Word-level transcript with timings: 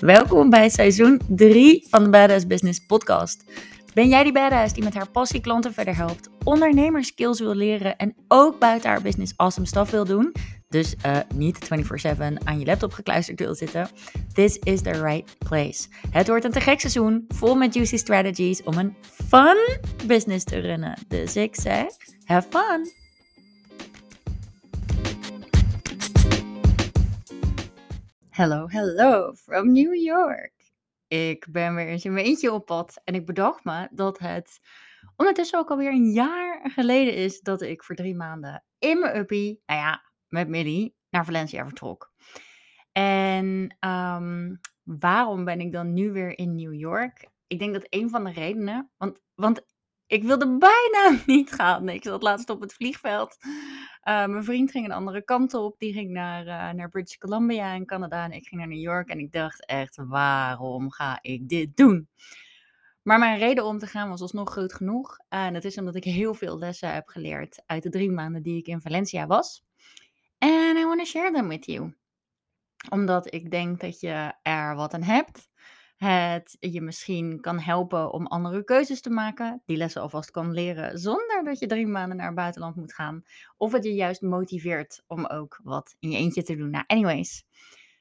Welkom 0.00 0.50
bij 0.50 0.68
seizoen 0.68 1.20
3 1.28 1.86
van 1.90 2.04
de 2.04 2.10
Badass 2.10 2.46
Business 2.46 2.86
Podcast. 2.86 3.44
Ben 3.94 4.08
jij 4.08 4.22
die 4.22 4.32
badass 4.32 4.72
die 4.72 4.84
met 4.84 4.94
haar 4.94 5.10
passie 5.10 5.40
klanten 5.40 5.72
verder 5.72 5.96
helpt, 5.96 6.28
ondernemerskills 6.44 7.40
wil 7.40 7.54
leren 7.54 7.96
en 7.96 8.14
ook 8.28 8.58
buiten 8.58 8.90
haar 8.90 9.02
business 9.02 9.32
awesome 9.36 9.66
stuff 9.66 9.90
wil 9.90 10.04
doen? 10.04 10.32
Dus 10.68 10.94
uh, 11.06 11.16
niet 11.34 11.58
24/7 11.64 12.18
aan 12.44 12.58
je 12.58 12.64
laptop 12.64 12.92
gekluisterd 12.92 13.40
wil 13.40 13.54
zitten. 13.54 13.88
This 14.32 14.56
is 14.56 14.82
the 14.82 15.02
right 15.02 15.38
place. 15.38 15.88
Het 16.10 16.28
wordt 16.28 16.44
een 16.44 16.52
te 16.52 16.60
gek 16.60 16.80
seizoen, 16.80 17.24
vol 17.28 17.54
met 17.54 17.74
juicy 17.74 17.96
strategies 17.96 18.62
om 18.62 18.78
een 18.78 18.96
fun 19.28 19.78
business 20.06 20.44
te 20.44 20.58
runnen. 20.58 20.98
Dus 21.08 21.36
ik 21.36 21.54
zeg, 21.54 21.86
have 22.24 22.48
fun! 22.50 23.05
Hello, 28.36 28.66
hello 28.68 29.34
from 29.34 29.72
New 29.72 29.94
York. 29.94 30.52
Ik 31.06 31.46
ben 31.50 31.74
weer 31.74 31.86
eens 31.86 32.04
in 32.04 32.12
mijn 32.12 32.26
eentje 32.26 32.52
op 32.52 32.66
pad 32.66 33.00
en 33.04 33.14
ik 33.14 33.26
bedacht 33.26 33.64
me 33.64 33.88
dat 33.90 34.18
het 34.18 34.60
ondertussen 35.16 35.58
ook 35.58 35.70
alweer 35.70 35.90
een 35.90 36.10
jaar 36.10 36.70
geleden 36.70 37.14
is 37.14 37.40
dat 37.40 37.62
ik 37.62 37.82
voor 37.82 37.94
drie 37.94 38.14
maanden 38.14 38.64
in 38.78 38.98
mijn 38.98 39.16
uppie, 39.16 39.62
nou 39.66 39.80
ja, 39.80 40.02
met 40.28 40.48
Millie, 40.48 40.96
naar 41.10 41.24
Valencia 41.24 41.64
vertrok. 41.64 42.12
En 42.92 43.76
um, 43.80 44.60
waarom 44.82 45.44
ben 45.44 45.60
ik 45.60 45.72
dan 45.72 45.92
nu 45.92 46.12
weer 46.12 46.38
in 46.38 46.54
New 46.54 46.74
York? 46.74 47.28
Ik 47.46 47.58
denk 47.58 47.72
dat 47.72 47.86
een 47.88 48.10
van 48.10 48.24
de 48.24 48.32
redenen, 48.32 48.90
want, 48.96 49.20
want 49.34 49.66
ik 50.06 50.22
wilde 50.22 50.58
bijna 50.58 51.18
niet 51.26 51.52
gaan. 51.52 51.88
Ik 51.88 52.02
zat 52.02 52.22
laatst 52.22 52.50
op 52.50 52.60
het 52.60 52.74
vliegveld. 52.74 53.36
Uh, 53.44 54.26
mijn 54.26 54.44
vriend 54.44 54.70
ging 54.70 54.84
een 54.84 54.92
andere 54.92 55.24
kant 55.24 55.54
op. 55.54 55.78
Die 55.78 55.92
ging 55.92 56.10
naar, 56.10 56.46
uh, 56.46 56.70
naar 56.70 56.88
British 56.88 57.16
Columbia 57.16 57.72
in 57.72 57.86
Canada 57.86 58.24
en 58.24 58.32
ik 58.32 58.46
ging 58.46 58.60
naar 58.60 58.70
New 58.70 58.82
York. 58.82 59.08
En 59.08 59.18
ik 59.18 59.32
dacht 59.32 59.66
echt, 59.66 59.96
waarom 59.96 60.90
ga 60.90 61.18
ik 61.20 61.48
dit 61.48 61.76
doen? 61.76 62.08
Maar 63.02 63.18
mijn 63.18 63.38
reden 63.38 63.64
om 63.64 63.78
te 63.78 63.86
gaan 63.86 64.08
was 64.08 64.20
alsnog 64.20 64.50
groot 64.50 64.72
genoeg. 64.72 65.16
En 65.28 65.52
dat 65.52 65.64
is 65.64 65.78
omdat 65.78 65.94
ik 65.94 66.04
heel 66.04 66.34
veel 66.34 66.58
lessen 66.58 66.94
heb 66.94 67.08
geleerd 67.08 67.62
uit 67.66 67.82
de 67.82 67.90
drie 67.90 68.10
maanden 68.10 68.42
die 68.42 68.58
ik 68.58 68.66
in 68.66 68.80
Valencia 68.80 69.26
was. 69.26 69.64
En 70.38 70.76
I 70.76 70.84
want 70.84 70.98
to 70.98 71.04
share 71.04 71.32
them 71.32 71.48
with 71.48 71.66
you. 71.66 71.94
Omdat 72.90 73.34
ik 73.34 73.50
denk 73.50 73.80
dat 73.80 74.00
je 74.00 74.34
er 74.42 74.74
wat 74.74 74.94
aan 74.94 75.02
hebt 75.02 75.48
het 75.96 76.56
je 76.60 76.80
misschien 76.80 77.40
kan 77.40 77.58
helpen 77.58 78.12
om 78.12 78.26
andere 78.26 78.64
keuzes 78.64 79.00
te 79.00 79.10
maken, 79.10 79.62
die 79.64 79.76
lessen 79.76 80.02
alvast 80.02 80.30
kan 80.30 80.52
leren 80.52 80.98
zonder 80.98 81.44
dat 81.44 81.58
je 81.58 81.66
drie 81.66 81.86
maanden 81.86 82.16
naar 82.16 82.26
het 82.26 82.34
buitenland 82.34 82.76
moet 82.76 82.94
gaan. 82.94 83.24
Of 83.56 83.72
het 83.72 83.84
je 83.84 83.94
juist 83.94 84.22
motiveert 84.22 85.02
om 85.06 85.26
ook 85.26 85.60
wat 85.62 85.96
in 85.98 86.10
je 86.10 86.16
eentje 86.16 86.42
te 86.42 86.56
doen. 86.56 86.70
Nou, 86.70 86.84
anyways. 86.86 87.44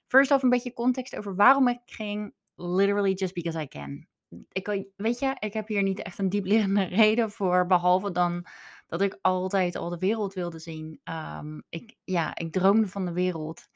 First 0.05 0.31
off 0.31 0.43
een 0.43 0.49
beetje 0.49 0.73
context 0.73 1.16
over 1.16 1.35
waarom 1.35 1.67
ik 1.67 1.79
ging. 1.85 2.33
Literally 2.55 3.13
just 3.13 3.33
because 3.33 3.61
I 3.61 3.67
can. 3.67 4.07
Ik, 4.51 4.85
weet 4.95 5.19
je, 5.19 5.35
ik 5.39 5.53
heb 5.53 5.67
hier 5.67 5.83
niet 5.83 6.01
echt 6.01 6.19
een 6.19 6.29
dieplerende 6.29 6.83
reden 7.01 7.31
voor, 7.31 7.66
behalve 7.66 8.11
dan 8.11 8.45
dat 8.88 9.01
ik 9.01 9.19
altijd 9.21 9.75
al 9.75 9.89
de 9.89 9.97
wereld 9.97 10.33
wilde 10.33 10.59
zien. 10.59 10.99
Um, 11.03 11.63
ik, 11.69 11.95
ja, 12.03 12.35
ik 12.35 12.51
droomde 12.51 12.88
van 12.88 13.05
de 13.05 13.11
wereld. 13.11 13.67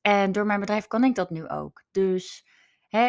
En 0.00 0.32
door 0.32 0.46
mijn 0.46 0.60
bedrijf 0.60 0.86
kan 0.86 1.04
ik 1.04 1.14
dat 1.14 1.30
nu 1.30 1.48
ook. 1.48 1.82
Dus 1.90 2.46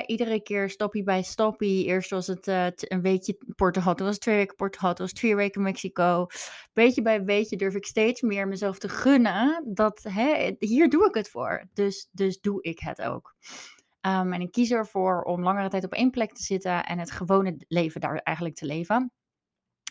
iedere 0.05 0.41
keer 0.41 0.69
stapje 0.69 1.03
bij 1.03 1.21
stapje. 1.21 1.83
Eerst 1.83 2.09
was 2.09 2.27
het 2.27 2.47
uh, 2.47 2.65
een 2.75 3.01
weekje 3.01 3.37
Portugal, 3.55 3.95
toen 3.95 4.05
was 4.05 4.15
het 4.15 4.23
twee 4.23 4.35
weken 4.35 4.55
Portugal, 4.55 4.93
toen 4.93 5.05
was 5.05 5.09
het 5.09 5.19
vier 5.19 5.35
weken 5.35 5.61
Mexico. 5.61 6.27
Beetje 6.73 7.01
bij 7.01 7.23
beetje 7.23 7.57
durf 7.57 7.75
ik 7.75 7.85
steeds 7.85 8.21
meer 8.21 8.47
mezelf 8.47 8.79
te 8.79 8.89
gunnen 8.89 9.63
dat 9.73 10.05
hier 10.59 10.89
doe 10.89 11.07
ik 11.07 11.13
het 11.13 11.29
voor. 11.29 11.69
Dus, 11.73 12.09
dus 12.11 12.39
doe 12.39 12.61
ik 12.61 12.79
het 12.79 13.01
ook. 13.01 13.35
Um, 14.01 14.33
en 14.33 14.41
ik 14.41 14.51
kies 14.51 14.71
ervoor 14.71 15.21
om 15.21 15.43
langere 15.43 15.69
tijd 15.69 15.83
op 15.83 15.93
één 15.93 16.09
plek 16.09 16.33
te 16.33 16.43
zitten 16.43 16.85
en 16.85 16.99
het 16.99 17.11
gewone 17.11 17.55
leven 17.67 18.01
daar 18.01 18.15
eigenlijk 18.15 18.55
te 18.55 18.65
leven. 18.65 19.11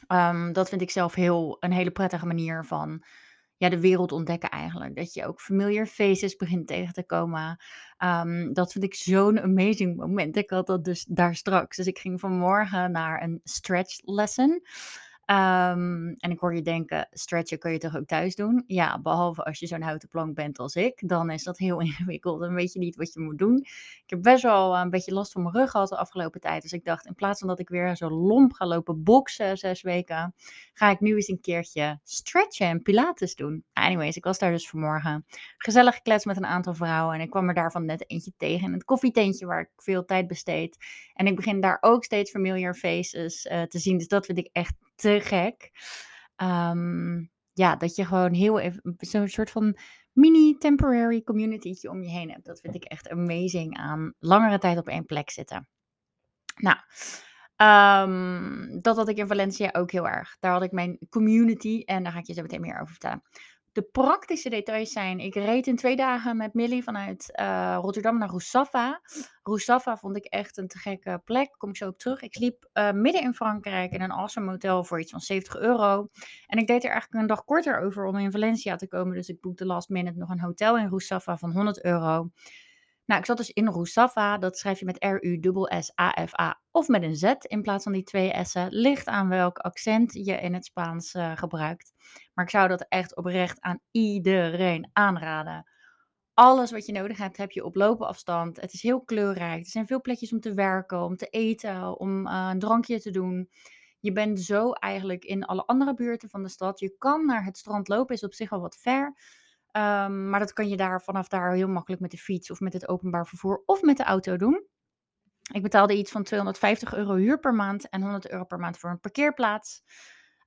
Um, 0.08 0.52
dat 0.52 0.68
vind 0.68 0.80
ik 0.80 0.90
zelf 0.90 1.14
heel, 1.14 1.56
een 1.60 1.72
hele 1.72 1.90
prettige 1.90 2.26
manier 2.26 2.64
van 2.64 3.02
ja, 3.58 3.69
de 3.69 3.80
wereld 3.80 4.12
ontdekken 4.12 4.50
eigenlijk. 4.50 4.96
Dat 4.96 5.14
je 5.14 5.26
ook 5.26 5.41
familiar 5.41 5.86
faces 5.86 6.36
begint 6.36 6.66
tegen 6.66 6.92
te 6.92 7.06
komen. 7.06 7.60
Um, 8.04 8.52
dat 8.52 8.72
vind 8.72 8.84
ik 8.84 8.94
zo'n 8.94 9.41
amazing 9.41 9.96
moment. 9.96 10.36
Ik 10.36 10.50
had 10.50 10.66
dat 10.66 10.84
dus 10.84 11.04
daar 11.08 11.34
straks. 11.34 11.76
Dus 11.76 11.86
ik 11.86 11.98
ging 11.98 12.20
vanmorgen 12.20 12.92
naar 12.92 13.22
een 13.22 13.41
stretch 13.44 14.00
lesson. 14.04 14.62
Um, 15.30 16.14
en 16.18 16.30
ik 16.30 16.38
hoor 16.38 16.54
je 16.54 16.62
denken, 16.62 17.08
stretchen 17.10 17.58
kun 17.58 17.72
je 17.72 17.78
toch 17.78 17.96
ook 17.96 18.06
thuis 18.06 18.34
doen? 18.34 18.64
Ja, 18.66 19.00
behalve 19.00 19.44
als 19.44 19.58
je 19.58 19.66
zo'n 19.66 19.82
houten 19.82 20.08
plank 20.08 20.34
bent 20.34 20.58
als 20.58 20.74
ik, 20.74 21.08
dan 21.08 21.30
is 21.30 21.44
dat 21.44 21.58
heel 21.58 21.80
ingewikkeld. 21.88 22.40
Dan 22.40 22.54
weet 22.54 22.72
je 22.72 22.78
niet 22.78 22.96
wat 22.96 23.12
je 23.12 23.20
moet 23.20 23.38
doen. 23.38 23.56
Ik 23.56 24.04
heb 24.06 24.22
best 24.22 24.42
wel 24.42 24.76
een 24.76 24.90
beetje 24.90 25.12
last 25.12 25.32
van 25.32 25.42
mijn 25.42 25.54
rug 25.54 25.70
gehad 25.70 25.88
de 25.88 25.96
afgelopen 25.96 26.40
tijd. 26.40 26.62
Dus 26.62 26.72
ik 26.72 26.84
dacht, 26.84 27.06
in 27.06 27.14
plaats 27.14 27.38
van 27.38 27.48
dat 27.48 27.58
ik 27.58 27.68
weer 27.68 27.96
zo 27.96 28.10
lomp 28.10 28.52
ga 28.52 28.66
lopen 28.66 29.02
boksen 29.02 29.58
zes 29.58 29.82
weken, 29.82 30.34
ga 30.72 30.90
ik 30.90 31.00
nu 31.00 31.14
eens 31.14 31.28
een 31.28 31.40
keertje 31.40 32.00
stretchen 32.02 32.66
en 32.66 32.82
pilates 32.82 33.34
doen. 33.34 33.64
Anyways, 33.72 34.16
ik 34.16 34.24
was 34.24 34.38
daar 34.38 34.50
dus 34.50 34.68
vanmorgen 34.68 35.26
gezellig 35.58 35.94
gekletst 35.94 36.26
met 36.26 36.36
een 36.36 36.46
aantal 36.46 36.74
vrouwen. 36.74 37.14
En 37.14 37.20
ik 37.20 37.30
kwam 37.30 37.48
er 37.48 37.54
daarvan 37.54 37.84
net 37.84 38.10
eentje 38.10 38.32
tegen 38.36 38.66
in 38.66 38.72
het 38.72 38.84
koffietentje 38.84 39.46
waar 39.46 39.60
ik 39.60 39.70
veel 39.76 40.04
tijd 40.04 40.26
besteed. 40.26 40.76
En 41.14 41.26
ik 41.26 41.36
begin 41.36 41.60
daar 41.60 41.78
ook 41.80 42.04
steeds 42.04 42.30
familiar 42.30 42.74
faces 42.74 43.44
uh, 43.46 43.62
te 43.62 43.78
zien. 43.78 43.98
Dus 43.98 44.08
dat 44.08 44.26
vind 44.26 44.38
ik 44.38 44.48
echt 44.52 44.74
te 44.98 45.20
gek. 45.20 45.70
Um, 46.36 47.31
ja, 47.53 47.76
dat 47.76 47.94
je 47.97 48.04
gewoon 48.04 48.32
heel 48.32 48.59
even 48.59 48.94
zo'n 48.97 49.28
soort 49.28 49.50
van 49.50 49.78
mini 50.12 50.56
temporary 50.59 51.22
communitytje 51.22 51.91
om 51.91 52.03
je 52.03 52.09
heen 52.09 52.31
hebt. 52.31 52.44
Dat 52.44 52.60
vind 52.60 52.75
ik 52.75 52.84
echt 52.84 53.08
amazing 53.08 53.76
aan 53.76 54.14
langere 54.19 54.58
tijd 54.58 54.78
op 54.78 54.88
één 54.88 55.04
plek 55.04 55.31
zitten. 55.31 55.69
Nou, 56.56 56.76
um, 58.08 58.81
dat 58.81 58.97
had 58.97 59.08
ik 59.08 59.16
in 59.16 59.26
Valencia 59.26 59.69
ook 59.72 59.91
heel 59.91 60.08
erg. 60.08 60.37
Daar 60.41 60.53
had 60.53 60.62
ik 60.62 60.72
mijn 60.72 60.98
community 61.08 61.82
en 61.84 62.03
daar 62.03 62.12
ga 62.12 62.19
ik 62.19 62.26
je 62.26 62.32
zo 62.32 62.42
meteen 62.42 62.60
meer 62.60 62.81
over 62.81 62.88
vertellen. 62.88 63.22
De 63.78 63.88
praktische 63.92 64.48
details 64.48 64.92
zijn, 64.92 65.18
ik 65.18 65.34
reed 65.34 65.66
in 65.66 65.76
twee 65.76 65.96
dagen 65.96 66.36
met 66.36 66.54
Millie 66.54 66.82
vanuit 66.82 67.32
uh, 67.40 67.78
Rotterdam 67.80 68.18
naar 68.18 68.28
Roussafa. 68.28 69.00
Roussafa 69.42 69.96
vond 69.96 70.16
ik 70.16 70.24
echt 70.24 70.56
een 70.56 70.68
te 70.68 70.78
gekke 70.78 71.20
plek, 71.24 71.54
kom 71.56 71.68
ik 71.68 71.76
zo 71.76 71.88
op 71.88 71.98
terug. 71.98 72.22
Ik 72.22 72.34
sliep 72.34 72.68
uh, 72.74 72.92
midden 72.92 73.22
in 73.22 73.34
Frankrijk 73.34 73.92
in 73.92 74.00
een 74.00 74.10
awesome 74.10 74.50
hotel 74.50 74.84
voor 74.84 75.00
iets 75.00 75.10
van 75.10 75.20
70 75.20 75.56
euro. 75.56 76.08
En 76.46 76.58
ik 76.58 76.66
deed 76.66 76.84
er 76.84 76.90
eigenlijk 76.90 77.22
een 77.22 77.28
dag 77.28 77.44
korter 77.44 77.80
over 77.80 78.04
om 78.04 78.16
in 78.16 78.30
Valencia 78.30 78.76
te 78.76 78.88
komen. 78.88 79.16
Dus 79.16 79.28
ik 79.28 79.40
boekte 79.40 79.66
last 79.66 79.88
minute 79.88 80.18
nog 80.18 80.30
een 80.30 80.40
hotel 80.40 80.78
in 80.78 80.88
Roussafa 80.88 81.36
van 81.36 81.52
100 81.52 81.84
euro. 81.84 82.30
Nou, 83.08 83.20
ik 83.20 83.26
zat 83.26 83.36
dus 83.36 83.50
in 83.50 83.69
Roussafa. 83.69 84.38
Dat 84.38 84.58
schrijf 84.58 84.78
je 84.78 84.84
met 84.84 85.04
R-U-S-S-A-F-A 85.04 86.60
of 86.70 86.88
met 86.88 87.02
een 87.02 87.16
Z 87.16 87.34
in 87.41 87.62
plaats 87.62 87.84
van 87.84 87.92
die 87.92 88.02
twee 88.02 88.44
S'en. 88.44 88.69
Ligt 88.70 89.06
aan 89.06 89.28
welk 89.28 89.58
accent 89.58 90.12
je 90.12 90.32
in 90.32 90.54
het 90.54 90.64
Spaans 90.64 91.14
uh, 91.14 91.36
gebruikt. 91.36 91.92
Maar 92.34 92.44
ik 92.44 92.50
zou 92.50 92.69
dat 92.69 92.86
echt 92.88 93.16
oprecht 93.16 93.60
aan 93.60 93.80
iedereen 93.91 94.91
aanraden. 94.92 95.70
Alles 96.34 96.70
wat 96.70 96.86
je 96.86 96.92
nodig 96.92 97.19
hebt, 97.19 97.36
heb 97.36 97.50
je 97.50 97.64
op 97.64 97.74
loopafstand. 97.74 98.60
Het 98.60 98.72
is 98.72 98.82
heel 98.82 99.00
kleurrijk. 99.00 99.64
Er 99.64 99.70
zijn 99.70 99.86
veel 99.86 100.00
plekjes 100.00 100.32
om 100.32 100.40
te 100.40 100.54
werken, 100.54 101.02
om 101.02 101.16
te 101.16 101.26
eten, 101.26 101.98
om 101.98 102.26
uh, 102.26 102.48
een 102.52 102.58
drankje 102.58 103.00
te 103.00 103.10
doen. 103.10 103.50
Je 104.00 104.12
bent 104.12 104.40
zo 104.40 104.72
eigenlijk 104.72 105.25
in 105.25 105.44
alle 105.44 105.66
andere 105.66 105.94
buurten 105.94 106.28
van 106.28 106.42
de 106.42 106.48
stad. 106.48 106.80
Je 106.80 106.94
kan 106.98 107.26
naar 107.26 107.44
het 107.44 107.58
strand 107.58 107.88
lopen, 107.88 108.14
is 108.14 108.25
op 108.25 108.34
zich 108.34 108.52
al 108.52 108.60
wat 108.60 108.76
ver. 108.76 109.16
Um, 109.78 110.28
maar 110.30 110.40
dat 110.40 110.52
kan 110.52 110.68
je 110.68 110.76
daar 110.76 111.02
vanaf 111.02 111.28
daar 111.28 111.52
heel 111.52 111.68
makkelijk 111.68 112.02
met 112.02 112.10
de 112.10 112.16
fiets 112.16 112.50
of 112.50 112.60
met 112.60 112.72
het 112.72 112.88
openbaar 112.88 113.26
vervoer 113.26 113.62
of 113.66 113.82
met 113.82 113.96
de 113.96 114.02
auto 114.02 114.36
doen. 114.36 114.66
Ik 115.52 115.62
betaalde 115.62 115.96
iets 115.96 116.10
van 116.10 116.22
250 116.22 116.94
euro 116.94 117.14
huur 117.14 117.38
per 117.38 117.54
maand 117.54 117.88
en 117.88 118.02
100 118.02 118.30
euro 118.30 118.44
per 118.44 118.58
maand 118.58 118.78
voor 118.78 118.90
een 118.90 119.00
parkeerplaats. 119.00 119.82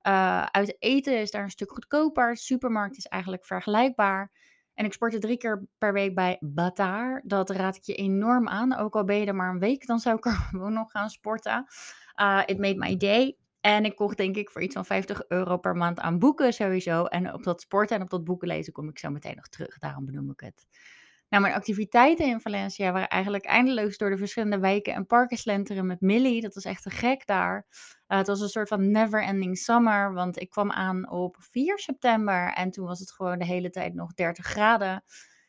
Uh, 0.06 0.42
uit 0.42 0.76
eten 0.78 1.20
is 1.20 1.30
daar 1.30 1.42
een 1.42 1.50
stuk 1.50 1.70
goedkoper. 1.70 2.36
Supermarkt 2.36 2.96
is 2.96 3.06
eigenlijk 3.06 3.44
vergelijkbaar. 3.44 4.32
En 4.74 4.84
ik 4.84 4.92
sportte 4.92 5.18
drie 5.18 5.36
keer 5.36 5.66
per 5.78 5.92
week 5.92 6.14
bij 6.14 6.36
Bataar. 6.40 7.22
Dat 7.24 7.50
raad 7.50 7.76
ik 7.76 7.82
je 7.82 7.94
enorm 7.94 8.48
aan. 8.48 8.76
Ook 8.76 8.94
al 8.94 9.04
ben 9.04 9.16
je 9.16 9.26
er 9.26 9.34
maar 9.34 9.50
een 9.50 9.58
week, 9.58 9.86
dan 9.86 9.98
zou 9.98 10.16
ik 10.16 10.24
er 10.26 10.32
gewoon 10.32 10.72
nog 10.72 10.90
gaan 10.90 11.10
sporten. 11.10 11.66
Uh, 12.20 12.42
it 12.46 12.58
made 12.58 12.76
my 12.76 12.96
day. 12.96 13.36
En 13.62 13.84
ik 13.84 13.96
kocht 13.96 14.16
denk 14.16 14.36
ik 14.36 14.50
voor 14.50 14.62
iets 14.62 14.74
van 14.74 14.84
50 14.84 15.28
euro 15.28 15.56
per 15.56 15.76
maand 15.76 16.00
aan 16.00 16.18
boeken 16.18 16.52
sowieso. 16.52 17.04
En 17.04 17.32
op 17.32 17.42
dat 17.42 17.60
sporten 17.60 17.96
en 17.96 18.02
op 18.02 18.10
dat 18.10 18.24
boeken 18.24 18.48
lezen 18.48 18.72
kom 18.72 18.88
ik 18.88 18.98
zo 18.98 19.10
meteen 19.10 19.36
nog 19.36 19.48
terug. 19.48 19.78
Daarom 19.78 20.04
benoem 20.04 20.30
ik 20.30 20.40
het. 20.40 20.66
Nou, 21.28 21.42
mijn 21.42 21.54
activiteiten 21.54 22.26
in 22.26 22.40
Valencia 22.40 22.92
waren 22.92 23.08
eigenlijk 23.08 23.44
eindeloos 23.44 23.96
door 23.96 24.10
de 24.10 24.16
verschillende 24.16 24.58
wijken 24.58 24.94
en 24.94 25.06
parken 25.06 25.36
slenteren 25.36 25.86
met 25.86 26.00
Millie. 26.00 26.40
Dat 26.40 26.54
was 26.54 26.64
echt 26.64 26.82
te 26.82 26.90
gek 26.90 27.26
daar. 27.26 27.66
Uh, 28.08 28.18
het 28.18 28.26
was 28.26 28.40
een 28.40 28.48
soort 28.48 28.68
van 28.68 28.90
never 28.90 29.22
ending 29.22 29.58
summer, 29.58 30.12
want 30.12 30.40
ik 30.40 30.50
kwam 30.50 30.70
aan 30.70 31.10
op 31.10 31.36
4 31.38 31.78
september 31.78 32.52
en 32.52 32.70
toen 32.70 32.86
was 32.86 32.98
het 32.98 33.12
gewoon 33.12 33.38
de 33.38 33.44
hele 33.44 33.70
tijd 33.70 33.94
nog 33.94 34.14
30 34.14 34.46
graden. 34.46 35.04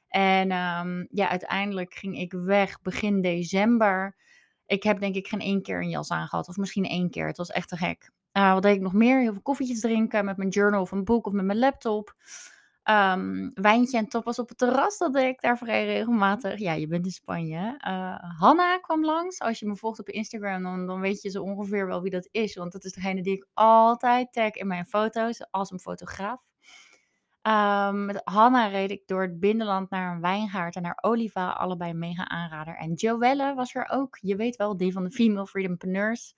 En 0.08 0.52
um, 0.52 1.08
ja, 1.10 1.30
uiteindelijk 1.30 1.94
ging 1.94 2.18
ik 2.18 2.34
weg 2.34 2.82
begin 2.82 3.22
december. 3.22 4.16
Ik 4.66 4.84
heb 4.84 5.00
denk 5.00 5.16
ik 5.16 5.28
geen 5.28 5.40
één 5.40 5.62
keer 5.62 5.82
een 5.82 5.90
jas 5.90 6.12
aangehad, 6.12 6.48
of 6.48 6.58
misschien 6.58 6.86
één 6.86 7.10
keer. 7.10 7.28
Het 7.28 7.38
was 7.38 7.50
echt 7.50 7.70
te 7.70 7.78
gek. 7.78 8.12
Uh, 8.34 8.54
wat 8.54 8.62
deed 8.62 8.76
ik 8.76 8.82
nog 8.82 8.94
meer? 8.94 9.20
Heel 9.20 9.32
veel 9.32 9.42
koffietjes 9.42 9.80
drinken 9.80 10.26
met 10.26 10.38
mijn 10.38 10.50
journal 10.50 10.82
of 10.82 10.92
een 10.92 11.04
boek 11.04 11.26
of 11.26 11.34
met 11.34 11.46
mijn 11.46 11.60
laptop. 11.60 12.16
Ehm, 12.84 13.50
wijntje 13.54 13.98
en 13.98 14.08
tapas 14.08 14.40
op 14.40 14.50
het 14.50 14.58
terras, 14.58 14.98
dat 14.98 15.14
deed 15.14 15.28
ik 15.28 15.42
daar 15.42 15.58
vrij 15.58 15.86
regelmatig. 15.86 16.60
Ja, 16.60 16.74
je 16.74 16.88
bent 16.88 17.06
in 17.06 17.12
Spanje. 17.12 17.80
Uh, 17.88 18.40
Hanna 18.40 18.78
kwam 18.78 19.06
langs. 19.06 19.40
Als 19.40 19.60
je 19.60 19.66
me 19.66 19.76
volgt 19.76 20.00
op 20.00 20.10
Instagram, 20.10 20.64
dan, 20.64 20.88
dan 20.88 21.00
weet 21.00 21.22
je 21.22 21.30
zo 21.30 21.44
ongeveer 21.44 21.88
wel 21.88 22.02
wie 22.02 22.12
dat 22.12 22.28
is. 22.32 22.56
Want 22.56 22.72
dat 22.72 22.84
is 22.84 22.92
degene 22.94 23.22
die 23.22 23.34
ik 23.34 23.48
altijd 23.54 24.34
tag 24.34 24.52
in 24.52 24.68
mijn 24.68 24.86
foto's 24.86 25.46
als 25.52 25.72
een 25.72 25.80
fotograaf. 25.80 26.42
Um, 27.48 28.06
met 28.06 28.22
Hanna 28.24 28.68
reed 28.68 28.92
ik 28.92 29.08
door 29.08 29.22
het 29.22 29.40
binnenland 29.40 29.90
naar 29.90 30.16
een 30.16 30.22
wijngaard 30.22 30.76
en 30.76 30.82
naar 30.82 30.98
Oliva, 31.02 31.50
allebei 31.50 31.94
mega 31.94 32.28
aanrader. 32.28 32.76
En 32.76 32.94
Joelle 32.94 33.54
was 33.54 33.76
er 33.76 33.90
ook, 33.90 34.18
je 34.22 34.36
weet 34.36 34.56
wel, 34.56 34.78
die 34.78 34.92
van 34.92 35.04
de 35.04 35.12
Female 35.12 35.48
Freedompreneurs. 35.48 36.36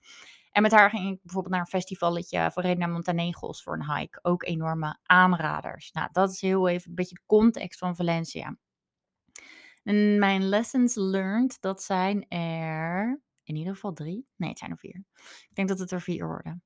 En 0.50 0.62
met 0.62 0.72
haar 0.72 0.90
ging 0.90 1.12
ik 1.12 1.22
bijvoorbeeld 1.22 1.52
naar 1.54 1.62
een 1.62 1.80
festivalletje 1.80 2.50
voor 2.52 2.62
reden 2.62 2.78
naar 2.78 2.88
Montenegros 2.88 3.62
voor 3.62 3.74
een 3.74 3.94
hike. 3.94 4.18
Ook 4.22 4.44
enorme 4.44 4.98
aanraders. 5.02 5.92
Nou, 5.92 6.08
dat 6.12 6.30
is 6.30 6.40
heel 6.40 6.68
even 6.68 6.88
een 6.88 6.94
beetje 6.94 7.14
de 7.14 7.26
context 7.26 7.78
van 7.78 7.96
Valencia. 7.96 8.56
En 9.82 10.18
mijn 10.18 10.48
lessons 10.48 10.94
learned, 10.94 11.56
dat 11.60 11.82
zijn 11.82 12.28
er 12.28 13.20
in 13.42 13.56
ieder 13.56 13.74
geval 13.74 13.92
drie. 13.92 14.26
Nee, 14.36 14.48
het 14.48 14.58
zijn 14.58 14.70
er 14.70 14.78
vier. 14.78 15.04
Ik 15.48 15.54
denk 15.54 15.68
dat 15.68 15.78
het 15.78 15.90
er 15.90 16.00
vier 16.00 16.26
worden. 16.26 16.62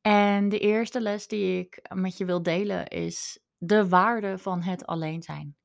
En 0.00 0.48
de 0.48 0.58
eerste 0.58 1.00
les 1.00 1.26
die 1.26 1.58
ik 1.58 1.88
met 1.94 2.16
je 2.18 2.24
wil 2.24 2.42
delen 2.42 2.86
is 2.86 3.40
de 3.62 3.88
waarde 3.88 4.38
van 4.38 4.62
het 4.62 4.86
alleen 4.86 5.22
zijn. 5.22 5.56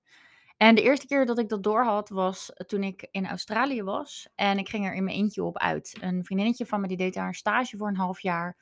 En 0.58 0.76
de 0.76 0.82
eerste 0.82 1.08
keer 1.08 1.26
dat 1.26 1.40
ik 1.40 1.50
dat 1.50 1.64
doorhad 1.64 2.10
was 2.10 2.52
toen 2.56 2.84
ik 2.84 3.08
in 3.12 3.28
Australië 3.28 3.84
was. 3.84 4.30
En 4.36 4.58
ik 4.58 4.70
ging 4.70 4.86
er 4.86 4.94
in 4.94 5.04
mijn 5.04 5.16
eentje 5.16 5.44
op 5.44 5.58
uit. 5.58 5.98
Een 6.02 6.26
vriendinnetje 6.26 6.66
van 6.66 6.82
me 6.82 6.88
die 6.88 6.98
deed 6.98 7.14
daar 7.14 7.28
een 7.28 7.34
stage 7.34 7.78
voor 7.78 7.88
een 7.88 7.96
half 7.96 8.20
jaar. 8.20 8.58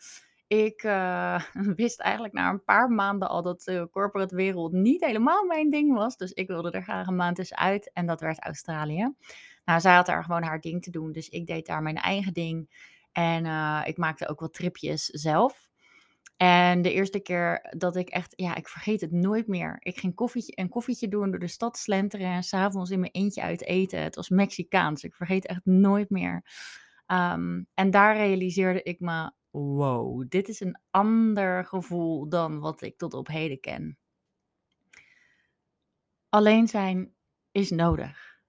Ik 0.48 0.84
uh, 0.84 1.44
wist 1.76 2.00
eigenlijk 2.00 2.34
na 2.34 2.50
een 2.50 2.64
paar 2.64 2.90
maanden 2.90 3.30
al 3.30 3.42
dat 3.42 3.62
de 3.64 3.88
corporate 3.92 4.36
wereld 4.36 4.72
niet 4.72 5.06
helemaal 5.06 5.46
mijn 5.46 5.70
ding 5.70 5.94
was. 5.94 6.18
Dus 6.18 6.32
ik 6.32 6.48
wilde 6.48 6.72
er 6.72 6.84
graag 6.84 7.08
een 7.08 7.16
maand 7.16 7.40
eens 7.40 7.54
uit. 7.54 7.92
En 7.94 8.06
dat 8.06 8.22
werd 8.22 8.44
Australië. 8.44 9.14
Nou, 9.66 9.80
zij 9.80 9.96
had 9.96 10.06
daar 10.06 10.24
gewoon 10.24 10.44
haar 10.44 10.62
ding 10.62 10.84
te 10.84 10.92
doen. 10.92 11.12
Dus 11.12 11.30
ik 11.30 11.46
deed 11.46 11.66
daar 11.66 11.82
mijn 11.82 11.98
eigen 11.98 12.34
ding. 12.34 12.70
En 13.12 13.46
ik 13.86 13.98
maakte 13.98 14.28
ook 14.28 14.40
wat 14.40 14.54
tripjes 14.54 15.06
zelf. 15.06 15.72
En 16.38 16.82
de 16.82 16.94
eerste 16.94 17.20
keer 17.20 17.74
dat 17.78 17.96
ik 17.96 18.10
echt, 18.10 18.34
ja, 18.36 18.56
ik 18.56 18.68
vergeet 18.68 19.02
het 19.02 19.12
nooit 19.12 19.48
meer. 19.48 19.78
Ik 19.80 19.98
ging 19.98 20.16
koffietje, 20.16 20.52
een 20.56 20.70
koffietje 20.70 21.08
doen 21.08 21.32
door 21.32 21.40
de 21.40 21.48
stad 21.48 21.78
slenteren 21.78 22.28
en 22.28 22.44
s'avonds 22.44 22.90
in 22.90 23.00
mijn 23.00 23.12
eentje 23.12 23.42
uit 23.42 23.64
eten. 23.64 24.00
Het 24.00 24.16
was 24.16 24.30
Mexicaans. 24.30 25.04
Ik 25.04 25.16
vergeet 25.16 25.46
echt 25.46 25.66
nooit 25.66 26.10
meer. 26.10 26.46
Um, 27.08 27.68
en 27.74 27.92
daar 27.92 28.16
realiseerde 28.16 28.84
ik 28.84 29.00
me, 29.00 29.32
wow, 29.50 30.24
dit 30.30 30.48
is 30.48 30.60
een 30.60 30.80
ander 30.90 31.66
gevoel 31.66 32.30
dan 32.30 32.60
wat 32.60 32.82
ik 32.82 32.98
tot 32.98 33.14
op 33.14 33.28
heden 33.28 33.60
ken. 33.60 33.98
Alleen 36.30 36.68
zijn 36.68 37.14
is 37.52 37.70
nodig. 37.70 38.42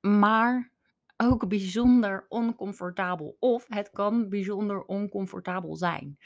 Maar 0.00 0.72
ook 1.16 1.48
bijzonder 1.48 2.26
oncomfortabel. 2.28 3.36
Of 3.38 3.66
het 3.68 3.90
kan 3.90 4.28
bijzonder 4.28 4.84
oncomfortabel 4.84 5.76
zijn 5.76 6.18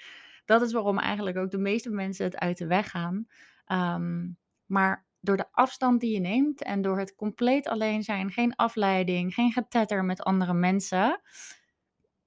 dat 0.45 0.63
is 0.63 0.73
waarom 0.73 0.99
eigenlijk 0.99 1.37
ook 1.37 1.51
de 1.51 1.59
meeste 1.59 1.91
mensen 1.91 2.25
het 2.25 2.37
uit 2.37 2.59
de 2.59 2.67
weg 2.67 2.91
gaan. 2.91 3.27
Ehm, 3.65 4.29
maar 4.67 5.07
door 5.21 5.37
de 5.37 5.53
afstand 5.53 6.01
die 6.01 6.13
je 6.13 6.21
neemt 6.21 6.63
en 6.63 6.83
door 6.83 6.99
het 6.99 7.15
compleet 7.15 7.69
alleen 7.69 8.03
zijn, 8.03 8.31
geen 8.31 8.57
afleiding, 8.57 9.35
geen 9.35 9.53
getetter 9.53 10.05
met 10.05 10.23
andere 10.23 10.55
mensen, 10.55 11.21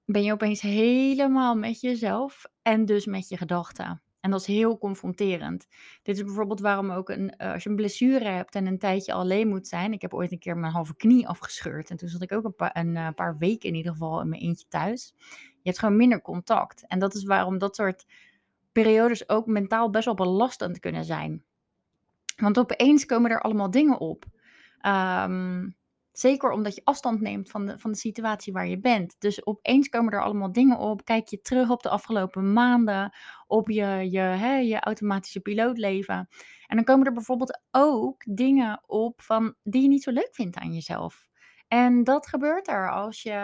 ben 0.05 0.23
je 0.23 0.31
opeens 0.31 0.61
helemaal 0.61 1.55
met 1.55 1.81
jezelf 1.81 2.45
en 2.61 2.85
dus 2.85 3.05
met 3.05 3.29
je 3.29 3.37
gedachten. 3.37 4.04
En 4.25 4.31
dat 4.31 4.39
is 4.39 4.47
heel 4.47 4.77
confronterend. 4.77 5.67
Dit 6.03 6.15
is 6.15 6.23
bijvoorbeeld 6.23 6.59
waarom 6.59 6.91
ook 6.91 7.09
een, 7.09 7.29
eh, 7.29 7.53
als 7.53 7.63
je 7.63 7.69
een 7.69 7.75
blessure 7.75 8.27
hebt 8.29 8.55
en 8.55 8.65
een 8.65 8.77
tijdje 8.77 9.13
alleen 9.13 9.47
moet 9.47 9.67
zijn. 9.67 9.93
Ik 9.93 10.01
heb 10.01 10.13
ooit 10.13 10.31
een 10.31 10.39
keer 10.39 10.57
mijn 10.57 10.73
halve 10.73 10.95
knie 10.95 11.27
afgescheurd. 11.27 11.89
En 11.89 11.97
toen 11.97 12.09
zat 12.09 12.21
ik 12.21 12.31
ook 12.31 12.43
een 12.43 12.55
paar, 12.55 12.69
een, 12.73 12.95
eh, 12.95 13.09
paar 13.15 13.37
weken 13.37 13.69
in 13.69 13.75
ieder 13.75 13.91
geval 13.91 14.21
in 14.21 14.29
mijn 14.29 14.41
eentje 14.41 14.65
thuis. 14.67 15.13
Je 15.37 15.69
hebt 15.69 15.79
gewoon 15.79 15.95
minder 15.95 16.21
contact. 16.21 16.87
En 16.87 16.99
dat 16.99 17.13
is 17.13 17.23
waarom 17.23 17.57
dat 17.57 17.75
soort 17.75 18.05
periodes 18.71 19.29
ook 19.29 19.45
mentaal 19.45 19.89
best 19.89 20.05
wel 20.05 20.13
belastend 20.13 20.79
kunnen 20.79 21.05
zijn. 21.05 21.43
Want 22.35 22.59
opeens 22.59 23.05
komen 23.05 23.31
er 23.31 23.41
allemaal 23.41 23.71
dingen 23.71 23.99
op. 23.99 24.25
Um, 24.81 25.75
Zeker 26.17 26.51
omdat 26.51 26.75
je 26.75 26.81
afstand 26.83 27.21
neemt 27.21 27.49
van 27.49 27.65
de, 27.65 27.79
van 27.79 27.91
de 27.91 27.97
situatie 27.97 28.53
waar 28.53 28.67
je 28.67 28.79
bent. 28.79 29.15
Dus 29.19 29.45
opeens 29.45 29.89
komen 29.89 30.13
er 30.13 30.23
allemaal 30.23 30.51
dingen 30.51 30.77
op. 30.77 31.05
Kijk 31.05 31.27
je 31.27 31.41
terug 31.41 31.69
op 31.69 31.81
de 31.81 31.89
afgelopen 31.89 32.53
maanden, 32.53 33.15
op 33.47 33.69
je, 33.69 34.07
je, 34.11 34.19
hè, 34.19 34.55
je 34.55 34.79
automatische 34.79 35.39
pilootleven. 35.39 36.27
En 36.67 36.75
dan 36.75 36.83
komen 36.83 37.05
er 37.05 37.13
bijvoorbeeld 37.13 37.61
ook 37.71 38.23
dingen 38.35 38.83
op 38.85 39.21
van, 39.21 39.55
die 39.63 39.81
je 39.81 39.87
niet 39.87 40.03
zo 40.03 40.11
leuk 40.11 40.29
vindt 40.31 40.57
aan 40.57 40.73
jezelf. 40.73 41.27
En 41.67 42.03
dat 42.03 42.27
gebeurt 42.27 42.67
er 42.67 42.91
als 42.91 43.21
je, 43.21 43.39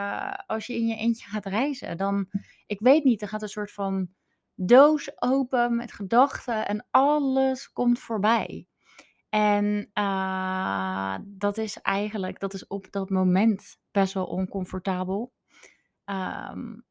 als 0.46 0.66
je 0.68 0.76
in 0.76 0.88
je 0.88 0.96
eentje 0.96 1.30
gaat 1.30 1.46
reizen. 1.46 1.98
Dan, 1.98 2.28
ik 2.66 2.80
weet 2.80 3.04
niet, 3.04 3.22
er 3.22 3.28
gaat 3.28 3.42
een 3.42 3.48
soort 3.48 3.72
van 3.72 4.10
doos 4.56 5.22
open 5.22 5.76
met 5.76 5.92
gedachten 5.92 6.68
en 6.68 6.88
alles 6.92 7.72
komt 7.72 8.00
voorbij. 8.00 8.68
En 9.32 9.90
uh, 9.94 11.16
dat 11.24 11.58
is 11.58 11.78
eigenlijk, 11.78 12.40
dat 12.40 12.54
is 12.54 12.68
op 12.68 12.92
dat 12.92 13.10
moment 13.10 13.78
best 13.92 14.14
wel 14.14 14.26
oncomfortabel. 14.26 15.34
Um, 16.06 16.86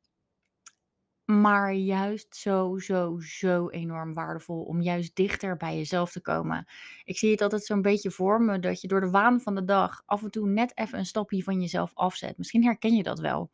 maar 1.25 1.73
juist 1.73 2.37
zo, 2.37 2.79
zo, 2.79 3.19
zo 3.21 3.69
enorm 3.69 4.15
waardevol 4.15 4.63
om 4.63 4.81
juist 4.81 5.17
dichter 5.17 5.57
bij 5.57 5.77
jezelf 5.77 6.13
te 6.13 6.21
komen. 6.21 6.67
Ik 7.05 7.19
zie 7.19 7.31
het 7.31 7.41
altijd 7.41 7.65
zo'n 7.65 7.83
beetje 7.83 8.11
voor 8.11 8.43
me 8.43 8.59
dat 8.59 8.81
je 8.81 8.89
door 8.89 9.01
de 9.01 9.11
waan 9.11 9.41
van 9.41 9.55
de 9.55 9.65
dag 9.65 10.03
af 10.07 10.23
en 10.23 10.31
toe 10.31 10.49
net 10.49 10.79
even 10.79 10.99
een 10.99 11.07
stapje 11.07 11.43
van 11.43 11.61
jezelf 11.61 11.91
afzet. 11.95 12.39
Misschien 12.39 12.65
herken 12.65 12.95
je 12.95 13.03
dat 13.03 13.19
wel. 13.19 13.51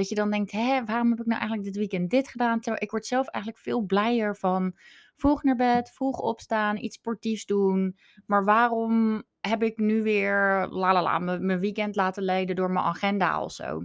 Dat 0.00 0.08
je 0.08 0.14
dan 0.14 0.30
denkt, 0.30 0.52
hé, 0.52 0.84
waarom 0.84 1.10
heb 1.10 1.20
ik 1.20 1.26
nou 1.26 1.40
eigenlijk 1.40 1.64
dit 1.64 1.76
weekend 1.76 2.10
dit 2.10 2.28
gedaan? 2.28 2.60
Terwijl 2.60 2.82
ik 2.82 2.90
word 2.90 3.06
zelf 3.06 3.26
eigenlijk 3.26 3.64
veel 3.64 3.80
blijer 3.80 4.36
van 4.36 4.76
vroeg 5.16 5.42
naar 5.42 5.56
bed, 5.56 5.90
vroeg 5.90 6.18
opstaan, 6.18 6.76
iets 6.76 6.96
sportiefs 6.96 7.46
doen. 7.46 7.98
Maar 8.26 8.44
waarom 8.44 9.22
heb 9.40 9.62
ik 9.62 9.78
nu 9.78 10.02
weer, 10.02 10.66
la 10.70 10.92
la 10.92 11.02
la, 11.02 11.18
mijn 11.18 11.60
weekend 11.60 11.96
laten 11.96 12.22
leiden 12.22 12.56
door 12.56 12.70
mijn 12.70 12.84
agenda 12.84 13.42
of 13.42 13.52
zo? 13.52 13.84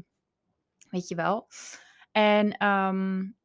Weet 0.89 1.07
je 1.07 1.15
wel? 1.15 1.47
En 2.11 2.65
um, 2.67 3.35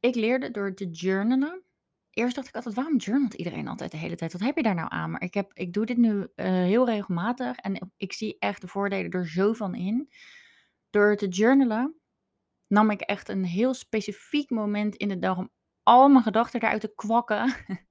ik 0.00 0.14
leerde 0.14 0.50
door 0.50 0.74
te 0.74 0.90
journalen. 0.90 1.62
Eerst 2.10 2.34
dacht 2.34 2.48
ik 2.48 2.54
altijd, 2.54 2.74
waarom 2.74 2.96
journalt 2.96 3.34
iedereen 3.34 3.68
altijd 3.68 3.90
de 3.90 3.96
hele 3.96 4.16
tijd? 4.16 4.32
Wat 4.32 4.42
heb 4.42 4.56
je 4.56 4.62
daar 4.62 4.74
nou 4.74 4.88
aan? 4.90 5.10
Maar 5.10 5.22
ik, 5.22 5.34
heb, 5.34 5.52
ik 5.54 5.72
doe 5.72 5.86
dit 5.86 5.96
nu 5.96 6.12
uh, 6.18 6.26
heel 6.46 6.86
regelmatig 6.86 7.56
en 7.56 7.92
ik 7.96 8.12
zie 8.12 8.36
echt 8.38 8.60
de 8.60 8.68
voordelen 8.68 9.10
er 9.10 9.28
zo 9.28 9.52
van 9.52 9.74
in. 9.74 10.08
Door 10.96 11.16
te 11.16 11.28
journalen 11.28 11.94
nam 12.66 12.90
ik 12.90 13.00
echt 13.00 13.28
een 13.28 13.44
heel 13.44 13.74
specifiek 13.74 14.50
moment 14.50 14.94
in 14.94 15.08
de 15.08 15.18
dag 15.18 15.36
om 15.36 15.50
al 15.82 16.08
mijn 16.08 16.22
gedachten 16.22 16.62
eruit 16.62 16.80
te 16.80 16.92
kwakken. 16.94 17.54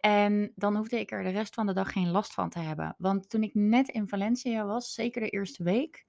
en 0.00 0.52
dan 0.54 0.76
hoefde 0.76 1.00
ik 1.00 1.10
er 1.10 1.22
de 1.22 1.30
rest 1.30 1.54
van 1.54 1.66
de 1.66 1.72
dag 1.72 1.92
geen 1.92 2.10
last 2.10 2.34
van 2.34 2.50
te 2.50 2.58
hebben. 2.58 2.94
Want 2.98 3.30
toen 3.30 3.42
ik 3.42 3.54
net 3.54 3.88
in 3.88 4.08
Valencia 4.08 4.64
was, 4.64 4.94
zeker 4.94 5.20
de 5.20 5.28
eerste 5.28 5.62
week, 5.62 6.06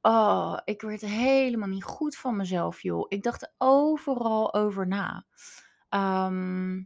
Oh, 0.00 0.58
ik 0.64 0.80
werd 0.80 1.00
helemaal 1.00 1.68
niet 1.68 1.84
goed 1.84 2.16
van 2.16 2.36
mezelf, 2.36 2.82
joh. 2.82 3.06
Ik 3.08 3.22
dacht 3.22 3.54
overal 3.58 4.54
over 4.54 4.86
na. 4.86 5.26
Ehm, 5.88 6.82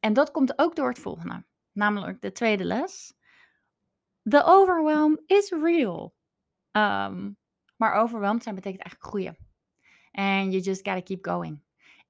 en 0.00 0.12
dat 0.12 0.30
komt 0.30 0.58
ook 0.58 0.76
door 0.76 0.88
het 0.88 0.98
volgende, 0.98 1.44
namelijk 1.72 2.20
de 2.20 2.32
tweede 2.32 2.64
les. 2.64 3.14
The 4.22 4.42
overwhelm 4.44 5.20
is 5.26 5.50
real. 5.50 6.14
Ehm, 6.70 7.30
maar 7.82 7.94
overwhelmed 7.94 8.42
zijn 8.42 8.54
betekent 8.54 8.82
eigenlijk 8.82 9.10
groeien. 9.10 9.36
And 10.12 10.52
you 10.52 10.62
just 10.62 10.84
gotta 10.84 11.00
keep 11.00 11.24
going. 11.24 11.62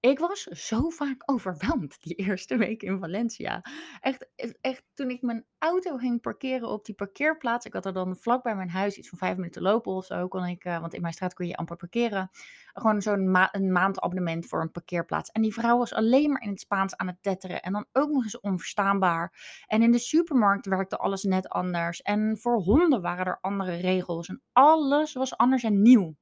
Ik 0.02 0.18
was 0.18 0.42
zo 0.42 0.88
vaak 0.88 1.22
overweldigd 1.26 2.02
die 2.02 2.14
eerste 2.26 2.56
week 2.56 2.82
in 2.82 2.98
Valencia. 2.98 3.64
Echt, 4.00 4.28
echt, 4.60 4.84
toen 4.94 5.10
ik 5.10 5.22
mijn 5.22 5.46
auto 5.58 5.96
ging 5.96 6.20
parkeren 6.20 6.68
op 6.68 6.84
die 6.84 6.94
parkeerplaats. 6.94 7.66
Ik 7.66 7.72
had 7.72 7.86
er 7.86 7.92
dan 7.92 8.16
vlak 8.16 8.42
bij 8.42 8.56
mijn 8.56 8.70
huis, 8.70 8.98
iets 8.98 9.08
van 9.08 9.18
vijf 9.18 9.36
minuten 9.36 9.62
lopen 9.62 9.92
of 9.92 10.04
zo, 10.04 10.28
kon 10.28 10.44
ik, 10.44 10.64
uh, 10.64 10.80
want 10.80 10.94
in 10.94 11.00
mijn 11.00 11.12
straat 11.12 11.34
kon 11.34 11.46
je 11.46 11.56
amper 11.56 11.76
parkeren. 11.76 12.30
Gewoon 12.72 13.02
zo'n 13.02 13.30
ma 13.30 13.54
een 13.54 13.72
maandabonnement 13.72 14.46
voor 14.46 14.60
een 14.60 14.70
parkeerplaats. 14.70 15.30
En 15.30 15.42
die 15.42 15.54
vrouw 15.54 15.78
was 15.78 15.92
alleen 15.92 16.30
maar 16.32 16.42
in 16.42 16.50
het 16.50 16.60
Spaans 16.60 16.96
aan 16.96 17.06
het 17.06 17.22
tetteren. 17.22 17.62
En 17.62 17.72
dan 17.72 17.86
ook 17.92 18.10
nog 18.10 18.22
eens 18.22 18.40
onverstaanbaar. 18.40 19.32
En 19.66 19.82
in 19.82 19.90
de 19.90 19.98
supermarkt 19.98 20.66
werkte 20.66 20.96
alles 20.96 21.22
net 21.22 21.48
anders. 21.48 22.02
En 22.02 22.38
voor 22.38 22.56
honden 22.56 23.02
waren 23.02 23.26
er 23.26 23.38
andere 23.40 23.74
regels. 23.74 24.28
En 24.28 24.42
alles 24.52 25.12
was 25.12 25.36
anders 25.36 25.62
en 25.62 25.82
nieuw. 25.82 26.16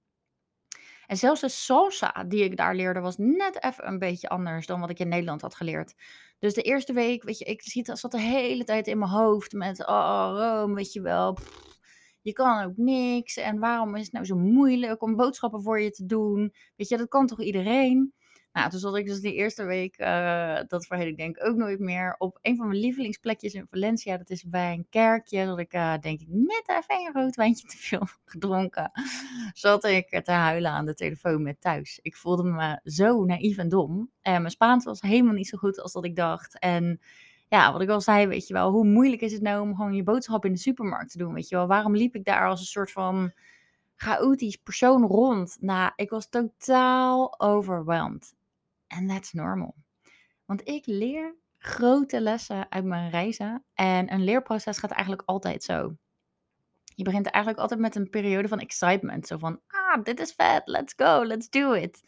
En 1.11 1.17
zelfs 1.17 1.41
de 1.41 1.49
salsa 1.49 2.25
die 2.29 2.45
ik 2.45 2.57
daar 2.57 2.75
leerde 2.75 3.01
was 3.01 3.17
net 3.19 3.65
even 3.65 3.87
een 3.87 3.99
beetje 3.99 4.29
anders 4.29 4.67
dan 4.67 4.81
wat 4.81 4.91
ik 4.91 4.99
in 4.99 5.09
Nederland 5.09 5.41
had 5.41 5.55
geleerd. 5.55 5.95
Dus 6.39 6.55
de 6.55 6.63
eerste 6.63 6.93
week, 6.93 7.23
weet 7.23 7.39
je, 7.39 7.45
ik 7.45 7.63
zat 7.83 8.11
de 8.11 8.21
hele 8.21 8.65
tijd 8.65 8.87
in 8.87 8.99
mijn 8.99 9.11
hoofd 9.11 9.53
met, 9.53 9.87
oh, 9.87 10.33
Rome, 10.37 10.75
weet 10.75 10.93
je 10.93 11.01
wel, 11.01 11.37
je 12.21 12.33
kan 12.33 12.65
ook 12.65 12.77
niks. 12.77 13.37
En 13.37 13.59
waarom 13.59 13.95
is 13.95 14.03
het 14.03 14.13
nou 14.13 14.25
zo 14.25 14.37
moeilijk 14.37 15.03
om 15.03 15.17
boodschappen 15.17 15.63
voor 15.63 15.81
je 15.81 15.91
te 15.91 16.07
doen? 16.07 16.55
Weet 16.77 16.89
je, 16.89 16.97
dat 16.97 17.09
kan 17.09 17.27
toch 17.27 17.41
iedereen? 17.41 18.15
Nou, 18.53 18.71
toen 18.71 18.81
zat 18.81 18.97
ik 18.97 19.07
dus 19.07 19.21
die 19.21 19.35
eerste 19.35 19.65
week, 19.65 19.99
uh, 19.99 20.59
dat 20.67 20.87
vergeet 20.87 21.07
ik 21.07 21.17
denk 21.17 21.45
ook 21.45 21.57
nooit 21.57 21.81
meer, 21.81 22.15
op 22.19 22.39
een 22.43 22.57
van 22.57 22.69
mijn 22.69 22.81
lievelingsplekjes 22.81 23.55
in 23.55 23.67
Valencia. 23.71 24.17
Dat 24.17 24.31
is 24.31 24.45
bij 24.45 24.73
een 24.73 24.87
kerkje, 24.91 25.47
dat 25.47 25.59
ik 25.59 25.75
uh, 25.75 25.99
denk 25.99 26.21
ik 26.21 26.29
net 26.29 26.63
even 26.67 27.07
een 27.07 27.13
rood 27.13 27.37
wijntje 27.37 27.69
te 27.69 27.77
veel 27.77 28.07
gedronken. 28.25 28.91
Zat 29.53 29.85
ik 29.85 30.21
te 30.25 30.33
huilen 30.33 30.71
aan 30.71 30.87
de 30.87 30.95
telefoon 30.95 31.43
met 31.43 31.61
thuis. 31.61 31.99
Ik 32.03 32.17
voelde 32.17 32.43
me 32.43 32.81
zo 32.85 33.25
naïef 33.25 33.59
en 33.59 33.69
dom. 33.69 34.11
En 34.23 34.41
mijn 34.41 34.51
Spaans 34.51 34.85
was 34.85 35.01
helemaal 35.01 35.35
niet 35.35 35.49
zo 35.49 35.59
goed 35.59 35.81
als 35.81 35.93
dat 35.93 36.05
ik 36.05 36.17
dacht. 36.17 36.59
En 36.59 37.01
ja, 37.49 37.73
wat 37.73 37.81
ik 37.81 37.89
al 37.89 38.01
zei, 38.01 38.27
weet 38.27 38.47
je 38.47 38.55
wel, 38.55 38.71
hoe 38.71 38.85
moeilijk 38.85 39.23
is 39.23 39.33
het 39.33 39.43
nou 39.43 39.63
om 39.63 39.77
gewoon 39.77 39.95
je 39.95 40.03
boodschap 40.03 40.45
in 40.45 40.53
de 40.53 40.59
supermarkt 40.59 41.11
te 41.11 41.19
doen, 41.19 41.35
weet 41.35 41.49
je 41.49 41.57
wel? 41.57 41.67
Waarom 41.67 41.97
liep 41.97 42.15
ik 42.15 42.25
daar 42.25 42.49
als 42.49 42.61
een 42.61 42.67
soort 42.67 42.93
van 42.93 43.33
chaotisch 43.97 44.57
persoon 44.57 45.03
rond? 45.03 45.57
Nou, 45.61 45.93
ik 45.97 46.11
was 46.11 46.29
totaal 46.29 47.41
overweldigd. 47.41 48.39
En 48.91 49.07
that's 49.07 49.33
normal. 49.33 49.75
Want 50.45 50.69
ik 50.69 50.87
leer 50.87 51.37
grote 51.59 52.21
lessen 52.21 52.71
uit 52.71 52.85
mijn 52.85 53.11
reizen. 53.11 53.65
En 53.75 54.13
een 54.13 54.25
leerproces 54.25 54.79
gaat 54.79 54.91
eigenlijk 54.91 55.29
altijd 55.29 55.63
zo. 55.63 55.97
Je 56.95 57.05
begint 57.05 57.27
eigenlijk 57.27 57.63
altijd 57.63 57.81
met 57.81 57.95
een 57.95 58.11
periode 58.11 58.49
van 58.49 58.59
excitement. 58.59 59.27
Zo 59.27 59.39
van, 59.39 59.61
ah, 59.67 60.03
dit 60.03 60.21
is 60.21 60.33
vet, 60.33 60.63
let's 60.65 60.93
go, 60.97 61.25
let's 61.25 61.49
do 61.49 61.73
it. 61.73 62.03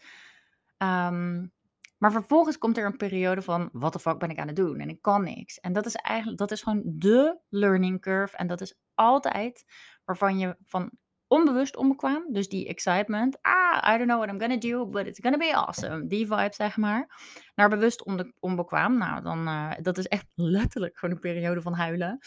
Um, 0.79 1.53
maar 1.99 2.13
vervolgens 2.13 2.59
komt 2.59 2.77
er 2.77 2.85
een 2.85 2.97
periode 2.97 3.43
van, 3.43 3.69
wat 3.73 3.93
de 3.93 3.99
fuck 3.99 4.19
ben 4.19 4.31
ik 4.31 4.39
aan 4.39 4.47
het 4.47 4.57
doen? 4.57 4.81
En 4.81 4.89
ik 4.89 5.03
kan 5.03 5.25
niks. 5.25 5.61
En 5.61 5.73
dat 5.73 5.87
is 5.87 5.95
eigenlijk, 5.95 6.39
dat 6.39 6.51
is 6.51 6.63
gewoon 6.63 6.83
de 6.85 7.39
learning 7.49 8.01
curve. 8.01 8.37
En 8.37 8.47
dat 8.47 8.61
is 8.61 8.79
altijd 8.95 9.65
waarvan 10.05 10.39
je 10.39 10.57
van 10.65 10.91
onbewust 11.33 11.77
onbekwaam, 11.77 12.25
dus 12.29 12.49
die 12.49 12.67
excitement, 12.67 13.39
ah, 13.43 13.95
I 13.95 13.97
don't 13.97 14.09
know 14.09 14.19
what 14.19 14.29
I'm 14.29 14.41
gonna 14.41 14.59
do, 14.59 14.87
but 14.87 15.07
it's 15.07 15.21
gonna 15.21 15.39
be 15.39 15.55
awesome. 15.55 16.07
Die 16.07 16.27
vibe, 16.27 16.55
zeg 16.55 16.77
maar. 16.77 17.09
Naar 17.55 17.69
bewust 17.69 18.05
onbekwaam, 18.41 18.99
nou, 18.99 19.23
dan, 19.23 19.49
uh, 19.49 19.73
dat 19.81 19.99
is 19.99 20.07
echt 20.07 20.27
letterlijk 20.35 20.99
gewoon 20.99 21.15
een 21.15 21.21
periode 21.21 21.63
van 21.63 21.75
huilen. 21.75 22.19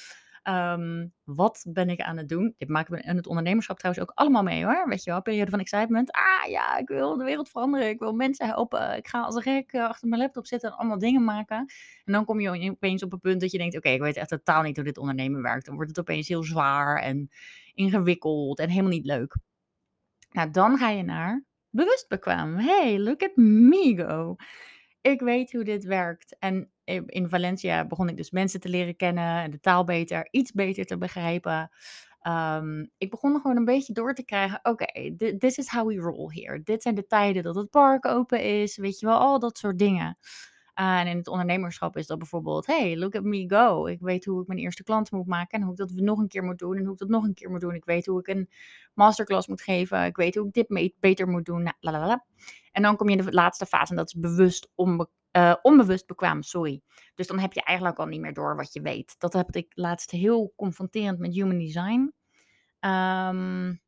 Um, 0.48 1.14
wat 1.24 1.66
ben 1.68 1.90
ik 1.90 2.02
aan 2.02 2.18
het 2.18 2.30
doen? 2.30 2.54
Dit 2.58 2.70
maken 2.70 2.94
we 2.94 3.02
in 3.02 3.16
het 3.16 3.28
ondernemerschap 3.28 3.80
trouwens 3.80 4.06
ook 4.06 4.12
allemaal 4.16 4.44
mee 4.44 4.66
hoor. 4.66 4.88
Weet 4.88 5.04
je 5.04 5.12
wel, 5.12 5.22
periode 5.22 5.50
van 5.52 5.60
excitement. 5.60 6.12
Ah 6.12 6.50
ja, 6.50 6.78
ik 6.78 6.88
wil 6.88 7.18
de 7.18 7.24
wereld 7.24 7.50
veranderen. 7.50 7.90
Ik 7.90 8.00
wil 8.00 8.14
mensen 8.14 8.46
helpen. 8.46 8.98
Ik 8.98 9.08
ga 9.08 9.22
als 9.22 9.36
een 9.36 9.42
gek 9.42 9.72
eh, 9.72 9.84
achter 9.84 10.08
mijn 10.08 10.22
laptop 10.22 10.48
zitten 10.48 10.70
en 10.70 10.78
allemaal 10.78 11.00
dingen 11.00 11.24
maken. 11.24 11.58
En 12.04 12.14
dan 12.14 12.25
kom 12.25 12.40
je 12.40 12.72
opeens 12.72 13.04
op 13.04 13.14
een 13.14 13.20
punt 13.20 13.42
dat 13.42 13.52
je 13.52 13.58
denkt: 13.58 13.78
oké, 13.78 13.90
ik 13.90 14.02
weet 14.02 14.16
echt 14.16 14.30
totaal 14.30 14.62
niet 14.62 14.75
hoe 14.75 14.86
dit 14.86 14.98
ondernemen 14.98 15.42
werkt. 15.42 15.66
Dan 15.66 15.75
wordt 15.75 15.90
het 15.90 16.00
opeens 16.00 16.28
heel 16.28 16.44
zwaar 16.44 17.02
en 17.02 17.30
ingewikkeld 17.74 18.60
en 18.60 18.70
helemaal 18.70 18.92
niet 18.92 19.06
leuk. 19.06 19.38
Nou, 20.32 20.52
dan 20.52 20.78
ga 20.78 20.90
je 20.90 21.04
naar 21.04 21.44
bewust 21.70 22.08
bekwaam. 22.08 22.56
Hey, 22.56 23.00
look 23.00 23.24
at 23.24 23.36
me 23.36 23.96
go 23.96 24.36
ik 25.06 25.22
weet 25.22 25.52
hoe 25.52 25.64
dit 25.64 25.84
werkt. 25.84 26.36
En 26.40 26.72
in 27.06 27.30
Valencia 27.30 27.86
begon 27.86 28.10
ik 28.10 28.18
dus 28.18 28.32
mensen 28.32 28.60
te 28.60 28.70
leren 28.70 28.96
kennen 28.96 29.42
en 29.42 29.52
de 29.52 29.60
taal 29.60 29.84
beter, 29.84 30.28
iets 30.32 30.52
beter 30.52 30.86
te 30.86 30.98
begrijpen. 30.98 31.70
Um, 32.28 32.92
ik 32.98 33.10
begon 33.10 33.42
gewoon 33.42 33.58
een 33.58 33.66
beetje 33.66 33.94
door 33.94 34.14
te 34.14 34.26
krijgen. 34.26 34.60
Oké, 34.64 35.16
this 35.38 35.58
is 35.58 35.70
how 35.70 35.88
we 35.88 35.96
roll 35.96 36.34
here. 36.34 36.64
Dit 36.64 36.82
zijn 36.82 36.96
de 36.96 37.08
tijden 37.08 37.44
dat 37.44 37.56
het 37.56 37.70
park 37.70 38.06
open 38.06 38.44
is. 38.44 38.78
Weet 38.78 39.00
je 39.00 39.06
wel, 39.06 39.18
al 39.18 39.40
dat 39.40 39.58
soort 39.58 39.80
dingen. 39.80 40.18
Uh, 40.80 41.00
en 41.00 41.08
in 41.08 41.18
het 41.18 41.28
ondernemerschap 41.28 41.98
is 41.98 42.08
dat 42.08 42.18
bijvoorbeeld: 42.18 42.66
hey, 42.66 42.98
look 42.98 43.16
at 43.16 43.24
me 43.24 43.50
go. 43.50 43.86
Ik 43.86 44.00
weet 44.00 44.26
hoe 44.26 44.42
ik 44.42 44.48
mijn 44.48 44.60
eerste 44.60 44.84
klant 44.84 45.12
moet 45.12 45.28
maken 45.28 45.60
en 45.60 45.62
hoe 45.62 45.72
ik 45.72 45.78
dat 45.78 45.92
nog 45.92 46.20
een 46.20 46.28
keer 46.28 46.44
moet 46.44 46.60
doen 46.60 46.78
en 46.78 46.84
hoe 46.84 46.94
ik 46.94 47.00
dat 47.00 47.10
nog 47.10 47.24
een 47.24 47.34
keer 47.34 47.50
moet 47.50 47.62
doen. 47.62 47.76
Ik 47.76 47.86
weet 47.86 48.06
hoe 48.06 48.20
ik 48.20 48.28
een 48.28 48.50
masterclass 48.94 49.48
moet 49.48 49.62
geven. 49.62 50.06
Ik 50.06 50.16
weet 50.16 50.36
hoe 50.36 50.48
ik 50.48 50.54
dit 50.54 50.94
beter 51.00 51.28
moet 51.28 51.46
doen. 51.46 51.64
Nou, 51.64 51.76
la, 51.80 51.92
la, 51.92 52.08
la. 52.08 52.26
En 52.75 52.82
dan 52.82 52.96
kom 52.96 53.10
je 53.10 53.17
in 53.17 53.25
de 53.25 53.32
laatste 53.32 53.65
fase 53.65 53.91
en 53.91 53.98
dat 53.98 54.08
is 54.08 54.20
bewust 54.20 54.70
uh, 54.75 55.55
onbewust 55.62 56.08
bekwaam, 56.08 56.41
sorry. 56.44 56.82
Dus 57.15 57.27
dan 57.27 57.39
heb 57.39 57.53
je 57.53 57.63
eigenlijk 57.63 58.00
al 58.00 58.05
niet 58.05 58.22
meer 58.22 58.34
door 58.34 58.55
wat 58.55 58.74
je 58.74 58.82
weet. 58.82 59.15
Dat 59.17 59.34
heb 59.34 59.55
ik 59.55 59.72
laatst 59.74 60.12
heel 60.12 60.53
confronterend 60.55 61.20
met 61.20 61.34
human 61.34 61.58
design. 61.58 62.13
Um, 62.79 63.82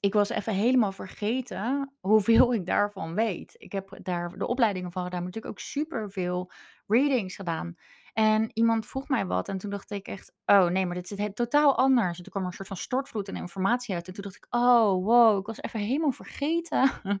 ik 0.00 0.12
was 0.12 0.28
even 0.28 0.54
helemaal 0.54 0.92
vergeten 0.92 1.92
hoeveel 2.00 2.54
ik 2.54 2.66
daarvan 2.66 3.14
weet. 3.14 3.54
Ik 3.56 3.72
heb 3.72 3.98
daar 4.02 4.38
de 4.38 4.46
opleidingen 4.46 4.92
van 4.92 5.04
gedaan, 5.04 5.22
maar 5.22 5.30
natuurlijk 5.32 5.54
ook 5.54 5.66
superveel 5.66 6.50
readings 6.86 7.36
gedaan. 7.36 7.74
En 8.14 8.50
iemand 8.52 8.86
vroeg 8.86 9.08
mij 9.08 9.26
wat 9.26 9.48
en 9.48 9.58
toen 9.58 9.70
dacht 9.70 9.90
ik 9.90 10.06
echt, 10.06 10.32
oh 10.46 10.66
nee, 10.66 10.86
maar 10.86 10.94
dit 10.94 11.10
is 11.10 11.18
het 11.18 11.36
totaal 11.36 11.76
anders. 11.76 12.16
En 12.18 12.22
toen 12.22 12.32
kwam 12.32 12.42
er 12.42 12.48
een 12.48 12.54
soort 12.54 12.68
van 12.68 12.76
stortvloed 12.76 13.28
en 13.28 13.36
informatie 13.36 13.94
uit. 13.94 14.08
En 14.08 14.14
toen 14.14 14.22
dacht 14.22 14.36
ik, 14.36 14.46
oh 14.50 15.04
wow, 15.04 15.38
ik 15.38 15.46
was 15.46 15.62
even 15.62 15.80
helemaal 15.80 16.12
vergeten 16.12 16.90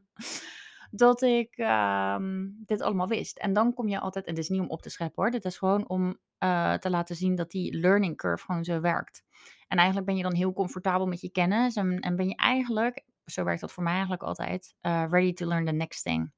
dat 0.90 1.22
ik 1.22 1.58
um, 1.58 2.62
dit 2.66 2.80
allemaal 2.80 3.06
wist. 3.08 3.38
En 3.38 3.52
dan 3.52 3.74
kom 3.74 3.88
je 3.88 4.00
altijd, 4.00 4.26
en 4.26 4.34
dit 4.34 4.44
is 4.44 4.50
niet 4.50 4.60
om 4.60 4.70
op 4.70 4.82
te 4.82 4.90
scheppen 4.90 5.22
hoor, 5.22 5.30
dit 5.32 5.44
is 5.44 5.58
gewoon 5.58 5.88
om 5.88 6.18
uh, 6.38 6.74
te 6.74 6.90
laten 6.90 7.16
zien 7.16 7.34
dat 7.34 7.50
die 7.50 7.78
learning 7.78 8.16
curve 8.16 8.44
gewoon 8.44 8.64
zo 8.64 8.80
werkt. 8.80 9.24
En 9.68 9.76
eigenlijk 9.76 10.06
ben 10.06 10.16
je 10.16 10.22
dan 10.22 10.34
heel 10.34 10.52
comfortabel 10.52 11.06
met 11.06 11.20
je 11.20 11.30
kennis 11.30 11.76
en, 11.76 12.00
en 12.00 12.16
ben 12.16 12.28
je 12.28 12.36
eigenlijk, 12.36 13.04
zo 13.24 13.44
werkt 13.44 13.60
dat 13.60 13.72
voor 13.72 13.82
mij 13.82 13.92
eigenlijk 13.92 14.22
altijd, 14.22 14.74
uh, 14.82 15.04
ready 15.10 15.32
to 15.32 15.46
learn 15.46 15.64
the 15.64 15.72
next 15.72 16.02
thing. 16.02 16.32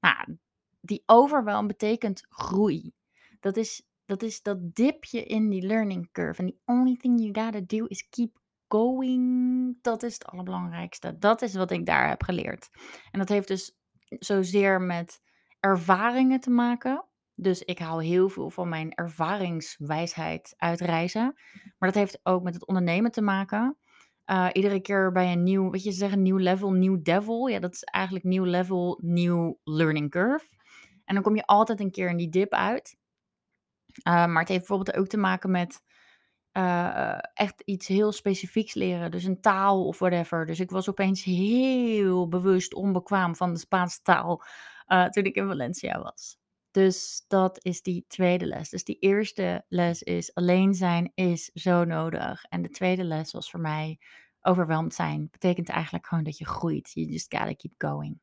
Nou, 0.00 0.38
die 0.80 1.02
overwhelm 1.06 1.66
betekent 1.66 2.26
groei. 2.28 2.92
Dat 3.40 3.56
is, 3.56 3.82
dat 4.04 4.22
is 4.22 4.42
dat 4.42 4.74
dipje 4.74 5.24
in 5.24 5.48
die 5.48 5.66
learning 5.66 6.12
curve. 6.12 6.42
En 6.42 6.46
the 6.46 6.56
only 6.64 6.96
thing 6.96 7.20
you 7.20 7.44
gotta 7.44 7.60
do 7.66 7.84
is 7.84 8.08
keep 8.08 8.38
going. 8.68 9.78
Dat 9.82 10.02
is 10.02 10.14
het 10.14 10.26
allerbelangrijkste. 10.26 11.18
Dat 11.18 11.42
is 11.42 11.54
wat 11.54 11.70
ik 11.70 11.86
daar 11.86 12.08
heb 12.08 12.22
geleerd. 12.22 12.68
En 13.10 13.18
dat 13.18 13.28
heeft 13.28 13.48
dus 13.48 13.76
zozeer 14.08 14.80
met 14.80 15.20
ervaringen 15.60 16.40
te 16.40 16.50
maken. 16.50 17.04
Dus 17.34 17.62
ik 17.62 17.78
haal 17.78 18.00
heel 18.00 18.28
veel 18.28 18.50
van 18.50 18.68
mijn 18.68 18.94
ervaringswijsheid 18.94 20.54
uit 20.56 20.80
reizen. 20.80 21.34
Maar 21.78 21.88
dat 21.88 21.94
heeft 21.94 22.20
ook 22.22 22.42
met 22.42 22.54
het 22.54 22.66
ondernemen 22.66 23.10
te 23.10 23.22
maken. 23.22 23.76
Uh, 24.26 24.48
iedere 24.52 24.80
keer 24.80 25.12
bij 25.12 25.32
een 25.32 25.42
nieuw, 25.42 25.70
wat 25.70 25.82
je 25.82 25.92
zeggen, 25.92 26.22
nieuw 26.22 26.36
level, 26.36 26.70
nieuw 26.70 27.02
devil. 27.02 27.46
Ja, 27.46 27.58
dat 27.58 27.74
is 27.74 27.82
eigenlijk 27.82 28.24
nieuw 28.24 28.44
level, 28.44 28.98
nieuw 29.02 29.60
learning 29.64 30.10
curve. 30.10 30.46
En 31.04 31.14
dan 31.14 31.22
kom 31.22 31.36
je 31.36 31.46
altijd 31.46 31.80
een 31.80 31.90
keer 31.90 32.08
in 32.08 32.16
die 32.16 32.28
dip 32.28 32.52
uit. 32.52 32.96
Uh, 34.06 34.26
maar 34.26 34.40
het 34.40 34.48
heeft 34.48 34.66
bijvoorbeeld 34.66 34.96
ook 34.96 35.06
te 35.06 35.16
maken 35.16 35.50
met 35.50 35.82
uh, 36.52 37.18
echt 37.34 37.62
iets 37.64 37.86
heel 37.86 38.12
specifieks 38.12 38.74
leren. 38.74 39.10
Dus 39.10 39.24
een 39.24 39.40
taal 39.40 39.86
of 39.86 39.98
whatever. 39.98 40.46
Dus 40.46 40.60
ik 40.60 40.70
was 40.70 40.88
opeens 40.88 41.24
heel 41.24 42.28
bewust 42.28 42.74
onbekwaam 42.74 43.36
van 43.36 43.52
de 43.52 43.58
Spaanse 43.58 44.02
taal 44.02 44.42
toen 45.10 45.24
ik 45.24 45.36
in 45.36 45.46
Valencia 45.46 46.02
was. 46.02 46.38
Dus 46.70 47.24
dat 47.28 47.64
is 47.64 47.82
die 47.82 48.04
tweede 48.08 48.46
les. 48.46 48.68
Dus 48.68 48.84
die 48.84 48.98
eerste 48.98 49.64
les 49.68 50.02
is 50.02 50.34
alleen 50.34 50.74
zijn 50.74 51.12
is 51.14 51.50
zo 51.54 51.84
nodig. 51.84 52.44
En 52.44 52.62
de 52.62 52.70
tweede 52.70 53.04
les 53.04 53.32
was 53.32 53.50
voor 53.50 53.60
mij 53.60 53.98
overweldigd 54.40 54.94
zijn. 54.94 55.28
Betekent 55.30 55.68
eigenlijk 55.68 56.06
gewoon 56.06 56.24
dat 56.24 56.38
je 56.38 56.46
groeit. 56.46 56.90
You 56.94 57.06
just 57.06 57.34
gotta 57.36 57.54
keep 57.54 57.74
going. 57.78 58.20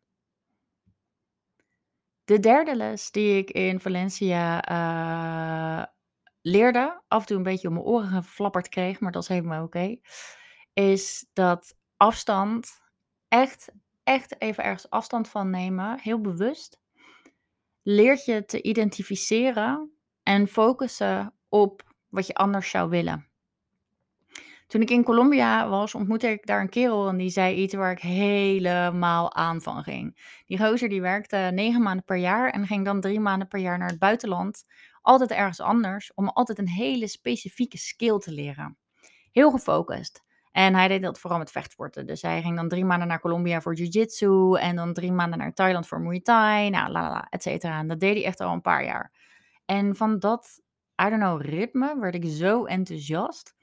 De 2.25 2.39
derde 2.39 2.75
les 2.75 3.11
die 3.11 3.37
ik 3.37 3.51
in 3.51 3.79
Valencia 3.79 4.69
uh, 4.71 5.85
leerde, 6.41 7.01
af 7.07 7.21
en 7.21 7.27
toe 7.27 7.37
een 7.37 7.43
beetje 7.43 7.67
om 7.67 7.73
mijn 7.73 7.85
oren 7.85 8.07
geflapperd 8.23 8.69
kreeg, 8.69 8.99
maar 8.99 9.11
dat 9.11 9.21
is 9.21 9.27
helemaal 9.27 9.63
oké, 9.63 9.99
is 10.73 11.29
dat 11.33 11.77
afstand, 11.97 12.81
echt, 13.27 13.71
echt 14.03 14.41
even 14.41 14.63
ergens 14.63 14.89
afstand 14.89 15.29
van 15.29 15.49
nemen, 15.49 15.99
heel 15.99 16.21
bewust, 16.21 16.79
leert 17.81 18.25
je 18.25 18.45
te 18.45 18.61
identificeren 18.61 19.91
en 20.23 20.47
focussen 20.47 21.33
op 21.49 21.93
wat 22.09 22.27
je 22.27 22.33
anders 22.33 22.69
zou 22.69 22.89
willen. 22.89 23.29
Toen 24.67 24.81
ik 24.81 24.89
in 24.89 25.03
Colombia 25.03 25.69
was, 25.69 25.95
ontmoette 25.95 26.27
ik 26.27 26.45
daar 26.45 26.61
een 26.61 26.69
kerel 26.69 27.07
en 27.07 27.17
die 27.17 27.29
zei 27.29 27.55
iets 27.55 27.73
waar 27.73 27.91
ik 27.91 27.99
helemaal 27.99 29.33
aan 29.33 29.61
van 29.61 29.83
ging. 29.83 30.39
Die 30.45 30.57
gozer 30.59 30.89
die 30.89 31.01
werkte 31.01 31.37
negen 31.53 31.81
maanden 31.81 32.05
per 32.05 32.17
jaar 32.17 32.49
en 32.49 32.67
ging 32.67 32.85
dan 32.85 33.01
drie 33.01 33.19
maanden 33.19 33.47
per 33.47 33.59
jaar 33.59 33.77
naar 33.77 33.89
het 33.89 33.99
buitenland. 33.99 34.65
Altijd 35.01 35.31
ergens 35.31 35.61
anders, 35.61 36.13
om 36.13 36.27
altijd 36.29 36.57
een 36.57 36.69
hele 36.69 37.07
specifieke 37.07 37.77
skill 37.77 38.17
te 38.17 38.31
leren. 38.31 38.77
Heel 39.31 39.51
gefocust. 39.51 40.23
En 40.51 40.75
hij 40.75 40.87
deed 40.87 41.01
dat 41.01 41.19
vooral 41.19 41.39
met 41.39 41.51
vechtsporten. 41.51 42.05
Dus 42.05 42.21
hij 42.21 42.41
ging 42.41 42.55
dan 42.55 42.67
drie 42.69 42.85
maanden 42.85 43.07
naar 43.07 43.19
Colombia 43.19 43.61
voor 43.61 43.75
jiu-jitsu. 43.75 44.55
En 44.55 44.75
dan 44.75 44.93
drie 44.93 45.11
maanden 45.11 45.39
naar 45.39 45.53
Thailand 45.53 45.87
voor 45.87 46.01
Muay 46.01 46.19
Thai. 46.19 46.69
Nou, 46.69 46.91
la 46.91 47.09
la 47.09 47.27
et 47.29 47.41
cetera. 47.41 47.79
En 47.79 47.87
dat 47.87 47.99
deed 47.99 48.15
hij 48.15 48.25
echt 48.25 48.39
al 48.39 48.53
een 48.53 48.61
paar 48.61 48.83
jaar. 48.85 49.11
En 49.65 49.95
van 49.95 50.19
dat, 50.19 50.61
I 51.05 51.09
don't 51.09 51.21
know, 51.21 51.41
ritme 51.41 51.99
werd 51.99 52.15
ik 52.15 52.25
zo 52.27 52.65
enthousiast. 52.65 53.54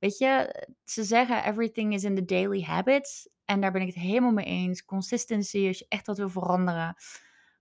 Weet 0.00 0.18
je, 0.18 0.66
ze 0.84 1.04
zeggen 1.04 1.44
everything 1.44 1.94
is 1.94 2.04
in 2.04 2.14
the 2.14 2.24
daily 2.24 2.62
habits. 2.62 3.28
En 3.44 3.60
daar 3.60 3.72
ben 3.72 3.80
ik 3.80 3.86
het 3.86 4.02
helemaal 4.02 4.32
mee 4.32 4.44
eens. 4.44 4.84
Consistency, 4.84 5.66
als 5.66 5.78
je 5.78 5.86
echt 5.88 6.06
wat 6.06 6.18
wil 6.18 6.28
veranderen. 6.28 6.96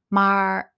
Maar 0.08 0.76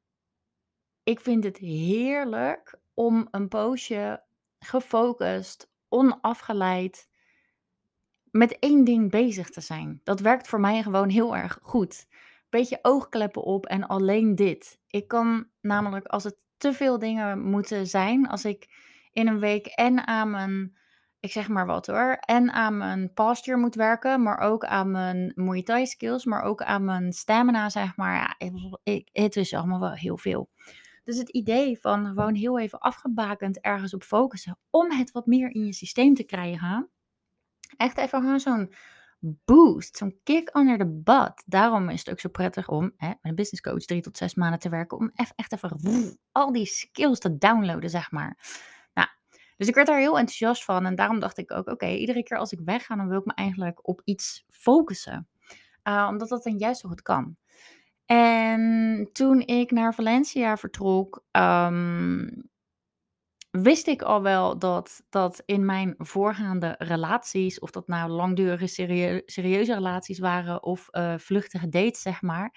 ik 1.04 1.20
vind 1.20 1.44
het 1.44 1.58
heerlijk 1.58 2.80
om 2.94 3.28
een 3.32 3.48
poosje 3.48 4.24
gefocust, 4.60 5.72
onafgeleid 5.90 7.10
met 8.32 8.60
één 8.60 8.84
ding 8.84 9.12
bezig 9.12 9.50
te 9.50 9.62
zijn. 9.62 10.02
Dat 10.04 10.20
werkt 10.20 10.48
voor 10.48 10.60
mij 10.60 10.84
gewoon 10.84 11.10
heel 11.10 11.36
erg 11.36 11.60
goed. 11.62 12.08
beetje 12.50 12.80
oogkleppen 12.82 13.44
op 13.44 13.66
en 13.66 13.88
alleen 13.88 14.36
dit. 14.36 14.80
Ik 14.88 15.08
kan 15.08 15.48
namelijk 15.62 16.06
als 16.08 16.24
het 16.24 16.38
te 16.58 16.74
veel 16.74 17.00
dingen 17.00 17.42
moeten 17.42 17.88
zijn, 17.88 18.28
als 18.28 18.46
ik 18.46 18.70
in 19.12 19.28
een 19.28 19.40
week 19.40 19.66
en 19.66 20.08
aan 20.08 20.30
mijn, 20.30 20.78
ik 21.22 21.32
zeg 21.32 21.48
maar 21.48 21.66
wat 21.66 21.88
hoor, 21.88 22.18
en 22.20 22.52
aan 22.52 22.78
mijn 22.78 23.14
posture 23.14 23.58
moet 23.58 23.76
werken, 23.76 24.22
maar 24.24 24.38
ook 24.38 24.66
aan 24.66 24.92
mijn 24.92 25.32
Muay 25.36 25.64
Thai 25.64 25.86
skills, 25.86 26.26
maar 26.26 26.44
ook 26.44 26.62
aan 26.62 26.86
mijn 26.86 27.14
stamina, 27.14 27.70
zeg 27.70 27.96
maar. 27.96 28.38
Ja, 28.84 29.02
het 29.12 29.36
is 29.36 29.54
allemaal 29.54 29.80
wel 29.80 29.94
heel 29.94 30.18
veel. 30.18 30.50
Dus 31.04 31.18
het 31.18 31.30
idee 31.30 31.80
van 31.80 32.06
gewoon 32.06 32.36
heel 32.36 32.60
even 32.60 32.80
afgebakend 32.80 33.60
ergens 33.60 33.94
op 33.94 34.04
focussen 34.04 34.58
om 34.70 34.92
het 34.92 35.12
wat 35.12 35.26
meer 35.26 35.52
in 35.52 35.66
je 35.66 35.74
systeem 35.74 36.14
te 36.14 36.24
krijgen. 36.24 36.90
Echt 37.78 37.98
even 37.98 38.22
gewoon 38.22 38.40
zo'n 38.40 38.74
boost, 39.20 39.98
zo'n 39.98 40.20
kick 40.24 40.56
under 40.56 40.78
the 40.78 41.02
butt. 41.04 41.44
Daarom 41.46 41.90
is 41.90 42.00
het 42.00 42.10
ook 42.10 42.20
zo 42.20 42.30
prettig 42.30 42.68
om 42.70 42.94
hè, 42.98 43.08
met 43.08 43.18
een 43.22 43.36
business 43.36 43.62
coach 43.62 43.86
drie 43.86 44.02
tot 44.02 44.18
zes 44.18 44.36
maanden 44.36 44.60
te 44.60 44.70
werken. 44.70 44.98
Om 44.98 45.12
echt 45.16 45.52
even 45.52 46.20
al 46.32 46.52
die 46.52 46.66
skills 46.66 47.20
te 47.20 47.38
downloaden, 47.38 47.90
zeg 47.90 48.12
maar. 48.12 48.38
Dus 49.62 49.70
ik 49.70 49.76
werd 49.76 49.88
daar 49.88 50.00
heel 50.00 50.18
enthousiast 50.18 50.64
van. 50.64 50.86
En 50.86 50.96
daarom 50.96 51.20
dacht 51.20 51.38
ik 51.38 51.52
ook, 51.52 51.68
oké, 51.68 51.88
iedere 51.88 52.24
keer 52.24 52.38
als 52.38 52.52
ik 52.52 52.60
wegga, 52.66 52.96
dan 52.96 53.08
wil 53.08 53.20
ik 53.20 53.26
me 53.26 53.34
eigenlijk 53.34 53.88
op 53.88 54.02
iets 54.04 54.46
focussen. 54.50 55.28
Uh, 55.84 56.08
omdat 56.10 56.30
dat 56.30 56.44
dan 56.44 56.58
juist 56.58 56.82
zo 56.82 56.90
goed 56.90 57.02
kan. 57.02 57.38
En 58.06 59.10
toen 59.12 59.40
ik 59.42 59.72
naar 59.72 59.94
Valencia 59.94 60.58
vertrok, 60.58 61.24
um, 61.32 62.50
wist 63.52 63.88
ik 63.88 64.02
al 64.02 64.22
wel 64.22 64.60
dat 64.60 65.04
dat 65.10 65.42
in 65.46 65.66
mijn 65.66 65.96
voorgaande 65.98 66.76
relaties, 66.78 67.60
of 67.60 67.72
dat 67.72 67.88
nou 67.88 68.10
langdurige 68.10 68.68
serieuze 69.26 69.74
relaties 69.74 70.20
waren 70.20 70.64
of 70.64 70.88
uh, 70.92 71.18
vluchtige 71.18 71.70
dates, 71.70 72.02
zeg 72.02 72.22
maar, 72.22 72.56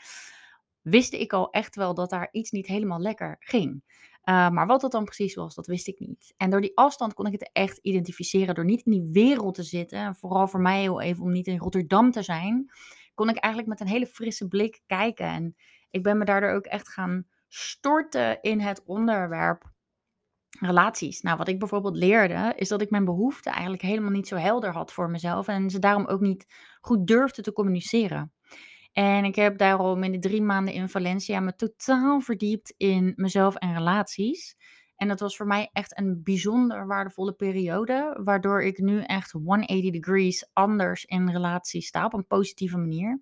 wist 0.80 1.12
ik 1.12 1.32
al 1.32 1.50
echt 1.50 1.76
wel 1.76 1.94
dat 1.94 2.10
daar 2.10 2.28
iets 2.30 2.50
niet 2.50 2.66
helemaal 2.66 3.00
lekker 3.00 3.36
ging. 3.38 3.82
Uh, 4.24 4.50
maar 4.50 4.66
wat 4.66 4.80
dat 4.80 4.92
dan 4.92 5.04
precies 5.04 5.34
was, 5.34 5.54
dat 5.54 5.66
wist 5.66 5.88
ik 5.88 5.98
niet. 5.98 6.34
En 6.36 6.50
door 6.50 6.60
die 6.60 6.76
afstand 6.76 7.14
kon 7.14 7.26
ik 7.26 7.32
het 7.32 7.50
echt 7.52 7.78
identificeren. 7.78 8.54
Door 8.54 8.64
niet 8.64 8.86
in 8.86 8.92
die 8.92 9.08
wereld 9.12 9.54
te 9.54 9.62
zitten, 9.62 9.98
en 9.98 10.14
vooral 10.14 10.48
voor 10.48 10.60
mij 10.60 10.80
heel 10.80 11.00
even 11.00 11.22
om 11.22 11.32
niet 11.32 11.46
in 11.46 11.58
Rotterdam 11.58 12.10
te 12.10 12.22
zijn, 12.22 12.70
kon 13.14 13.28
ik 13.28 13.36
eigenlijk 13.36 13.68
met 13.68 13.80
een 13.80 13.94
hele 13.94 14.06
frisse 14.06 14.48
blik 14.48 14.82
kijken. 14.86 15.26
En 15.26 15.54
ik 15.90 16.02
ben 16.02 16.18
me 16.18 16.24
daardoor 16.24 16.50
ook 16.50 16.66
echt 16.66 16.88
gaan 16.88 17.26
storten 17.48 18.40
in 18.40 18.60
het 18.60 18.82
onderwerp 18.84 19.72
relaties. 20.60 21.20
Nou, 21.20 21.36
wat 21.36 21.48
ik 21.48 21.58
bijvoorbeeld 21.58 21.96
leerde, 21.96 22.52
is 22.56 22.68
dat 22.68 22.80
ik 22.80 22.90
mijn 22.90 23.04
behoeften 23.04 23.52
eigenlijk 23.52 23.82
helemaal 23.82 24.10
niet 24.10 24.28
zo 24.28 24.36
helder 24.36 24.72
had 24.72 24.92
voor 24.92 25.10
mezelf. 25.10 25.48
En 25.48 25.70
ze 25.70 25.78
daarom 25.78 26.06
ook 26.06 26.20
niet 26.20 26.46
goed 26.80 27.06
durfde 27.06 27.42
te 27.42 27.52
communiceren. 27.52 28.32
En 28.94 29.24
ik 29.24 29.34
heb 29.34 29.58
daarom 29.58 30.02
in 30.02 30.12
de 30.12 30.18
drie 30.18 30.42
maanden 30.42 30.74
in 30.74 30.88
Valencia 30.88 31.40
me 31.40 31.54
totaal 31.54 32.20
verdiept 32.20 32.74
in 32.76 33.12
mezelf 33.16 33.54
en 33.54 33.74
relaties. 33.74 34.56
En 34.96 35.08
dat 35.08 35.20
was 35.20 35.36
voor 35.36 35.46
mij 35.46 35.70
echt 35.72 35.98
een 35.98 36.22
bijzonder 36.22 36.86
waardevolle 36.86 37.32
periode, 37.32 38.20
waardoor 38.24 38.62
ik 38.62 38.78
nu 38.78 39.02
echt 39.02 39.30
180 39.30 39.90
degrees 39.90 40.50
anders 40.52 41.04
in 41.04 41.30
relaties 41.30 41.86
sta 41.86 42.04
op 42.04 42.12
een 42.12 42.26
positieve 42.26 42.76
manier. 42.76 43.20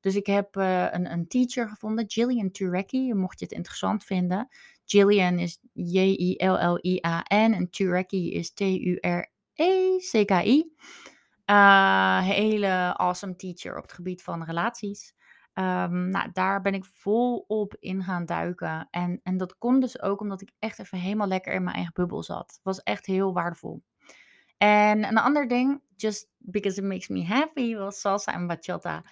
Dus 0.00 0.16
ik 0.16 0.26
heb 0.26 0.56
uh, 0.56 0.86
een, 0.90 1.12
een 1.12 1.28
teacher 1.28 1.68
gevonden, 1.68 2.04
Jillian 2.04 2.50
Turecki, 2.50 3.14
mocht 3.14 3.38
je 3.38 3.44
het 3.44 3.54
interessant 3.54 4.04
vinden. 4.04 4.48
Jillian 4.84 5.38
is 5.38 5.58
J-I-L-L-I-A-N 5.72 7.52
en 7.52 7.70
Turecki 7.70 8.32
is 8.32 8.52
T-U-R-E-C-K-I. 8.52 9.32
Uh, 11.50 12.20
hele 12.20 12.96
awesome 12.96 13.36
teacher 13.36 13.76
op 13.76 13.82
het 13.82 13.92
gebied 13.92 14.22
van 14.22 14.44
relaties. 14.44 15.14
Um, 15.54 16.08
nou, 16.08 16.30
daar 16.32 16.60
ben 16.60 16.74
ik 16.74 16.84
volop 16.84 17.76
in 17.78 18.02
gaan 18.02 18.26
duiken. 18.26 18.88
En, 18.90 19.20
en 19.22 19.36
dat 19.36 19.58
kon 19.58 19.80
dus 19.80 20.00
ook 20.00 20.20
omdat 20.20 20.40
ik 20.40 20.52
echt 20.58 20.78
even 20.78 20.98
helemaal 20.98 21.26
lekker 21.26 21.52
in 21.52 21.62
mijn 21.62 21.76
eigen 21.76 21.94
bubbel 21.94 22.22
zat. 22.22 22.50
Het 22.50 22.60
was 22.62 22.82
echt 22.82 23.06
heel 23.06 23.32
waardevol. 23.32 23.82
En 24.56 25.04
een 25.04 25.18
ander 25.18 25.48
ding, 25.48 25.82
just 25.96 26.28
because 26.38 26.80
it 26.80 26.86
makes 26.86 27.08
me 27.08 27.24
happy, 27.24 27.74
was 27.74 28.00
salsa 28.00 28.32
en 28.32 28.46
bachata. 28.46 29.02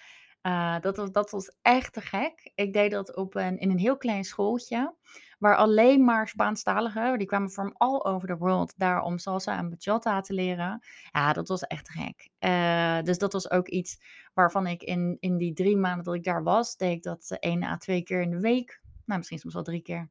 Uh, 0.41 0.79
dat, 0.79 0.97
was, 0.97 1.11
dat 1.11 1.31
was 1.31 1.55
echt 1.61 1.93
te 1.93 2.01
gek. 2.01 2.51
Ik 2.55 2.73
deed 2.73 2.91
dat 2.91 3.15
op 3.15 3.35
een, 3.35 3.57
in 3.57 3.69
een 3.69 3.79
heel 3.79 3.97
klein 3.97 4.23
schooltje. 4.23 4.95
Waar 5.37 5.55
alleen 5.55 6.03
maar 6.03 6.27
Spaanstaligen, 6.27 7.17
die 7.17 7.27
kwamen 7.27 7.49
from 7.49 7.73
all 7.77 7.99
over 8.03 8.27
the 8.27 8.37
world 8.37 8.73
daar 8.77 9.01
om 9.01 9.17
salsa 9.17 9.57
en 9.57 9.69
bachata 9.69 10.21
te 10.21 10.33
leren. 10.33 10.85
Ja, 11.11 11.33
dat 11.33 11.47
was 11.47 11.61
echt 11.61 11.89
gek. 11.89 12.29
Uh, 12.39 13.01
dus 13.01 13.17
dat 13.17 13.33
was 13.33 13.51
ook 13.51 13.67
iets 13.67 13.99
waarvan 14.33 14.67
ik 14.67 14.83
in, 14.83 15.17
in 15.19 15.37
die 15.37 15.53
drie 15.53 15.77
maanden 15.77 16.03
dat 16.03 16.15
ik 16.15 16.23
daar 16.23 16.43
was, 16.43 16.75
deed 16.75 16.91
ik 16.91 17.03
dat 17.03 17.37
één 17.39 17.63
à 17.63 17.77
twee 17.77 18.03
keer 18.03 18.21
in 18.21 18.29
de 18.29 18.39
week. 18.39 18.81
Nou, 19.05 19.17
misschien 19.17 19.39
soms 19.39 19.53
wel 19.53 19.63
drie 19.63 19.81
keer. 19.81 20.09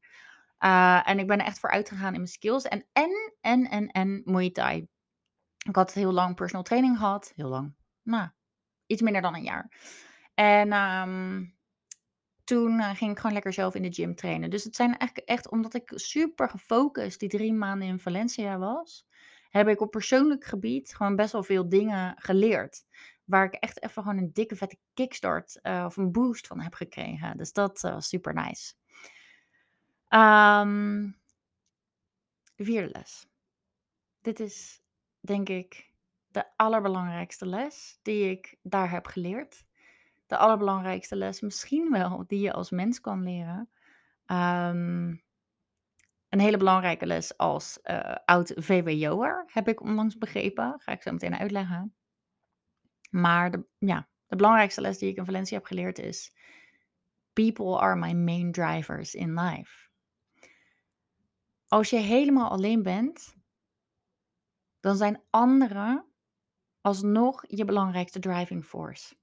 Uh, 0.61 1.09
en 1.09 1.19
ik 1.19 1.27
ben 1.27 1.39
echt 1.39 1.59
voor 1.59 1.71
uitgegaan 1.71 2.13
in 2.13 2.21
mijn 2.21 2.27
skills. 2.27 2.65
En, 2.65 2.87
en, 2.93 3.33
en, 3.41 3.71
en, 3.71 3.89
en 3.89 4.23
Muay 4.25 4.51
Thai. 4.51 4.89
Ik 5.69 5.77
had 5.77 5.93
heel 5.93 6.13
lang 6.13 6.35
personal 6.35 6.63
training 6.63 6.99
gehad. 6.99 7.33
Heel 7.37 7.49
lang. 7.49 7.75
Nou, 8.03 8.29
iets 8.87 9.03
minder 9.03 9.23
dan 9.23 9.35
een 9.35 9.43
jaar. 9.43 9.73
En 10.35 10.73
um, 10.73 11.56
toen 12.47 12.79
uh, 12.79 12.95
ging 12.95 13.11
ik 13.11 13.17
gewoon 13.17 13.33
lekker 13.33 13.53
zelf 13.53 13.75
in 13.75 13.83
de 13.83 13.93
gym 13.93 14.15
trainen. 14.15 14.51
Dus 14.51 14.65
het 14.65 14.77
zijn 14.77 14.97
eigenlijk 14.97 15.29
echt, 15.29 15.51
omdat 15.51 15.75
ik 15.75 15.93
super 15.95 16.49
gefocust 16.49 17.21
die 17.21 17.29
drie 17.29 17.53
maanden 17.53 17.89
in 17.89 17.99
Valencia 17.99 18.59
was, 18.59 19.07
heb 19.51 19.69
ik 19.69 19.81
op 19.81 19.91
persoonlijk 19.91 20.45
gebied 20.45 20.95
gewoon 20.95 21.17
best 21.17 21.33
wel 21.33 21.43
veel 21.43 21.69
dingen 21.69 22.15
geleerd. 22.19 22.85
Waar 23.25 23.45
ik 23.45 23.53
echt 23.55 23.83
even 23.83 24.03
gewoon 24.03 24.19
een 24.19 24.33
dikke 24.33 24.57
vette 24.57 24.79
kickstart 24.95 25.59
uh, 25.63 25.85
of 25.87 25.97
een 25.97 26.13
boost 26.13 26.47
van 26.47 26.61
heb 26.61 26.75
gekregen. 26.75 27.37
Dus 27.37 27.53
dat 27.53 27.81
was 27.81 27.93
uh, 27.93 28.01
super 28.01 28.35
nice. 28.35 28.75
Um, 30.09 31.17
de 32.55 32.65
vierde 32.65 32.91
les. 32.93 33.27
Dit 34.21 34.41
is 34.41 34.83
denk 35.21 35.49
ik 35.49 35.93
de 36.29 36.57
allerbelangrijkste 36.57 37.47
les 37.47 37.99
die 38.03 38.31
ik 38.31 38.57
daar 38.63 38.91
heb 38.91 39.07
geleerd 39.07 39.65
de 40.27 40.37
allerbelangrijkste 40.37 41.17
les 41.17 41.41
misschien 41.41 41.91
wel 41.91 42.25
die 42.27 42.41
je 42.41 42.53
als 42.53 42.71
mens 42.71 43.01
kan 43.01 43.23
leren. 43.23 43.71
Um, 44.27 45.25
een 46.29 46.41
hele 46.41 46.57
belangrijke 46.57 47.07
les 47.07 47.37
als 47.37 47.79
uh, 47.85 48.15
oud 48.25 48.53
VWO'er, 48.57 49.45
heb 49.47 49.69
ik 49.69 49.81
onlangs 49.81 50.19
begrepen. 50.19 50.75
Ga 50.79 50.93
ik 50.93 51.03
zo 51.03 51.13
meteen 51.13 51.37
uitleggen. 51.37 51.95
Maar 53.11 53.51
de, 53.51 53.67
ja, 53.79 54.09
de 54.27 54.37
belangrijkste 54.37 54.81
les 54.81 54.99
die 54.99 55.11
ik 55.11 55.17
in 55.17 55.25
Valencia 55.25 55.57
heb 55.57 55.67
geleerd 55.67 55.99
is: 55.99 56.37
People 57.33 57.79
are 57.79 57.97
my 57.97 58.13
main 58.13 58.53
drivers 58.53 59.15
in 59.15 59.41
life. 59.41 59.89
Als 61.69 61.91
je 61.91 61.99
helemaal 61.99 62.51
alleen 62.51 62.83
bent, 62.83 63.37
dan 64.81 64.97
zijn 64.97 65.23
anderen 65.31 66.05
alsnog 66.81 67.45
je 67.47 67.65
belangrijkste 67.65 68.19
driving 68.19 68.65
force 68.65 69.17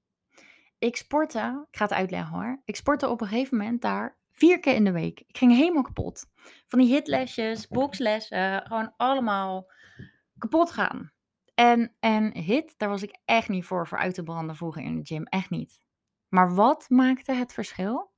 ik 0.84 0.96
sportte, 0.96 1.66
ik 1.70 1.76
ga 1.76 1.84
het 1.84 1.92
uitleggen 1.92 2.34
hoor. 2.34 2.62
Ik 2.64 2.76
sportte 2.76 3.08
op 3.08 3.20
een 3.20 3.26
gegeven 3.26 3.56
moment 3.56 3.82
daar 3.82 4.18
vier 4.30 4.60
keer 4.60 4.74
in 4.74 4.84
de 4.84 4.92
week. 4.92 5.20
Ik 5.26 5.36
ging 5.36 5.52
helemaal 5.52 5.82
kapot. 5.82 6.26
Van 6.66 6.78
die 6.78 6.88
hitlesjes, 6.88 7.68
boxlessen, 7.68 8.66
gewoon 8.66 8.94
allemaal 8.96 9.70
kapot 10.38 10.70
gaan. 10.70 11.12
En, 11.54 11.96
en 12.00 12.38
hit, 12.38 12.74
daar 12.76 12.88
was 12.88 13.02
ik 13.02 13.18
echt 13.24 13.48
niet 13.48 13.64
voor, 13.64 13.86
voor 13.86 13.98
uit 13.98 14.14
te 14.14 14.22
branden 14.22 14.56
vroeger 14.56 14.82
in 14.82 14.96
de 14.96 15.06
gym. 15.06 15.24
Echt 15.24 15.50
niet. 15.50 15.80
Maar 16.28 16.54
wat 16.54 16.86
maakte 16.88 17.32
het 17.32 17.52
verschil? 17.52 18.12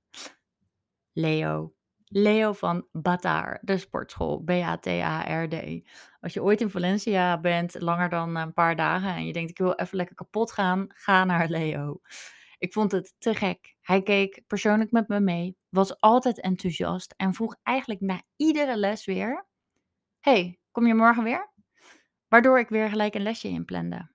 Leo. 1.13 1.75
Leo 2.05 2.53
van 2.53 2.87
Batar, 2.93 3.59
de 3.63 3.79
sportschool, 3.79 4.43
B-A-T-A-R-D. 4.45 5.89
Als 6.21 6.33
je 6.33 6.43
ooit 6.43 6.61
in 6.61 6.71
Valencia 6.71 7.41
bent, 7.41 7.81
langer 7.81 8.09
dan 8.09 8.37
een 8.37 8.53
paar 8.53 8.77
dagen, 8.77 9.15
en 9.15 9.27
je 9.27 9.33
denkt 9.33 9.51
ik 9.51 9.59
wil 9.59 9.73
even 9.73 9.97
lekker 9.97 10.15
kapot 10.15 10.53
gaan, 10.53 10.87
ga 10.89 11.25
naar 11.25 11.49
Leo. 11.49 12.01
Ik 12.59 12.73
vond 12.73 12.93
het 12.93 13.15
te 13.19 13.35
gek. 13.35 13.77
Hij 13.81 14.03
keek 14.03 14.43
persoonlijk 14.47 14.91
met 14.91 15.09
me 15.09 15.21
mee, 15.21 15.57
was 15.69 16.01
altijd 16.01 16.41
enthousiast 16.41 17.15
en 17.17 17.35
vroeg 17.35 17.57
eigenlijk 17.63 18.01
na 18.01 18.23
iedere 18.37 18.77
les 18.77 19.05
weer: 19.05 19.47
Hey, 20.21 20.59
kom 20.71 20.87
je 20.87 20.95
morgen 20.95 21.25
weer? 21.25 21.53
Waardoor 22.29 22.59
ik 22.59 22.69
weer 22.69 22.89
gelijk 22.89 23.15
een 23.15 23.23
lesje 23.23 23.49
inplande. 23.49 24.15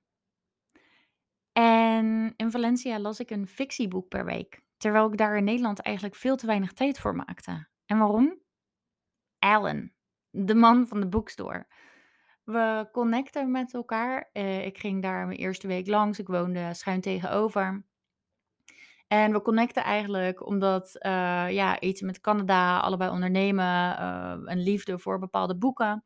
En 1.51 2.33
in 2.35 2.51
Valencia 2.51 2.99
las 2.99 3.19
ik 3.19 3.29
een 3.29 3.47
fictieboek 3.47 4.07
per 4.07 4.25
week, 4.25 4.61
terwijl 4.77 5.11
ik 5.11 5.17
daar 5.17 5.37
in 5.37 5.43
Nederland 5.43 5.79
eigenlijk 5.79 6.15
veel 6.15 6.35
te 6.35 6.45
weinig 6.45 6.73
tijd 6.73 6.99
voor 6.99 7.15
maakte. 7.15 7.67
En 7.85 7.97
waarom? 7.97 8.39
Alan, 9.39 9.91
de 10.29 10.55
man 10.55 10.87
van 10.87 10.99
de 10.99 11.07
boekstore. 11.07 11.67
We 12.43 12.89
connecten 12.91 13.51
met 13.51 13.73
elkaar. 13.73 14.29
Uh, 14.33 14.65
ik 14.65 14.77
ging 14.77 15.01
daar 15.01 15.25
mijn 15.27 15.39
eerste 15.39 15.67
week 15.67 15.87
langs. 15.87 16.19
Ik 16.19 16.27
woonde 16.27 16.73
schuin 16.73 17.01
tegenover. 17.01 17.85
En 19.11 19.31
we 19.31 19.41
connecten 19.41 19.83
eigenlijk 19.83 20.45
omdat, 20.45 20.95
uh, 21.05 21.45
ja, 21.49 21.79
iets 21.79 22.01
met 22.01 22.21
Canada, 22.21 22.79
allebei 22.79 23.11
ondernemen, 23.11 23.65
uh, 23.65 24.33
een 24.45 24.63
liefde 24.63 24.99
voor 24.99 25.19
bepaalde 25.19 25.57
boeken. 25.57 26.03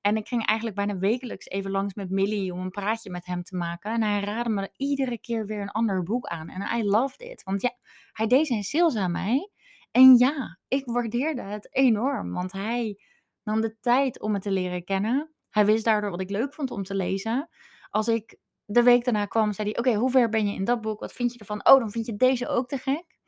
En 0.00 0.16
ik 0.16 0.28
ging 0.28 0.46
eigenlijk 0.46 0.76
bijna 0.76 0.98
wekelijks 0.98 1.46
even 1.46 1.70
langs 1.70 1.94
met 1.94 2.10
Millie 2.10 2.52
om 2.52 2.60
een 2.60 2.70
praatje 2.70 3.10
met 3.10 3.26
hem 3.26 3.42
te 3.42 3.56
maken. 3.56 3.92
En 3.92 4.02
hij 4.02 4.20
raadde 4.20 4.50
me 4.50 4.70
iedere 4.76 5.18
keer 5.18 5.46
weer 5.46 5.60
een 5.60 5.70
ander 5.70 6.02
boek 6.02 6.26
aan. 6.26 6.48
En 6.48 6.78
I 6.78 6.84
loved 6.84 7.20
it. 7.20 7.42
Want 7.42 7.62
ja, 7.62 7.70
hij 8.12 8.26
deed 8.26 8.46
zijn 8.46 8.62
sales 8.62 8.96
aan 8.96 9.12
mij. 9.12 9.50
En 9.90 10.16
ja, 10.16 10.58
ik 10.68 10.84
waardeerde 10.84 11.42
het 11.42 11.74
enorm. 11.74 12.32
Want 12.32 12.52
hij 12.52 13.00
nam 13.42 13.60
de 13.60 13.76
tijd 13.80 14.20
om 14.20 14.32
me 14.32 14.38
te 14.38 14.50
leren 14.50 14.84
kennen. 14.84 15.32
Hij 15.50 15.66
wist 15.66 15.84
daardoor 15.84 16.10
wat 16.10 16.20
ik 16.20 16.30
leuk 16.30 16.54
vond 16.54 16.70
om 16.70 16.82
te 16.82 16.94
lezen. 16.94 17.48
Als 17.90 18.08
ik 18.08 18.38
de 18.70 18.82
week 18.82 19.04
daarna 19.04 19.26
kwam, 19.26 19.52
zei 19.52 19.68
hij: 19.68 19.78
Oké, 19.78 19.94
hoe 19.94 20.10
ver 20.10 20.28
ben 20.28 20.46
je 20.46 20.54
in 20.54 20.64
dat 20.64 20.80
boek? 20.80 21.00
Wat 21.00 21.12
vind 21.12 21.32
je 21.32 21.38
ervan? 21.38 21.66
Oh, 21.66 21.78
dan 21.78 21.90
vind 21.90 22.06
je 22.06 22.16
deze 22.16 22.48
ook 22.48 22.68
te 22.68 22.78
gek. 22.78 23.18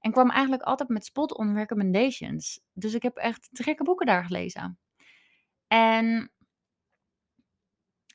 En 0.00 0.12
kwam 0.12 0.30
eigenlijk 0.30 0.62
altijd 0.62 0.88
met 0.88 1.04
spot-on 1.04 1.54
recommendations. 1.54 2.60
Dus 2.72 2.94
ik 2.94 3.02
heb 3.02 3.16
echt 3.16 3.48
te 3.52 3.62
gekke 3.62 3.84
boeken 3.84 4.06
daar 4.06 4.24
gelezen. 4.24 4.78
En 5.66 6.30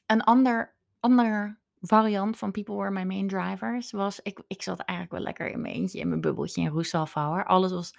een 0.05 0.21
ander, 0.21 0.75
ander 0.99 1.59
variant 1.81 2.37
van 2.37 2.51
People 2.51 2.75
Were 2.75 2.91
My 2.91 3.03
Main 3.03 3.27
Drivers 3.27 3.91
was... 3.91 4.19
Ik, 4.21 4.43
ik 4.47 4.61
zat 4.61 4.79
eigenlijk 4.79 5.17
wel 5.17 5.27
lekker 5.27 5.49
in 5.49 5.61
mijn 5.61 5.73
eentje, 5.73 5.99
in 5.99 6.07
mijn 6.07 6.21
bubbeltje 6.21 6.61
in 6.61 6.67
Roeselfhouwer. 6.67 7.45
Alles 7.45 7.71
was 7.71 7.93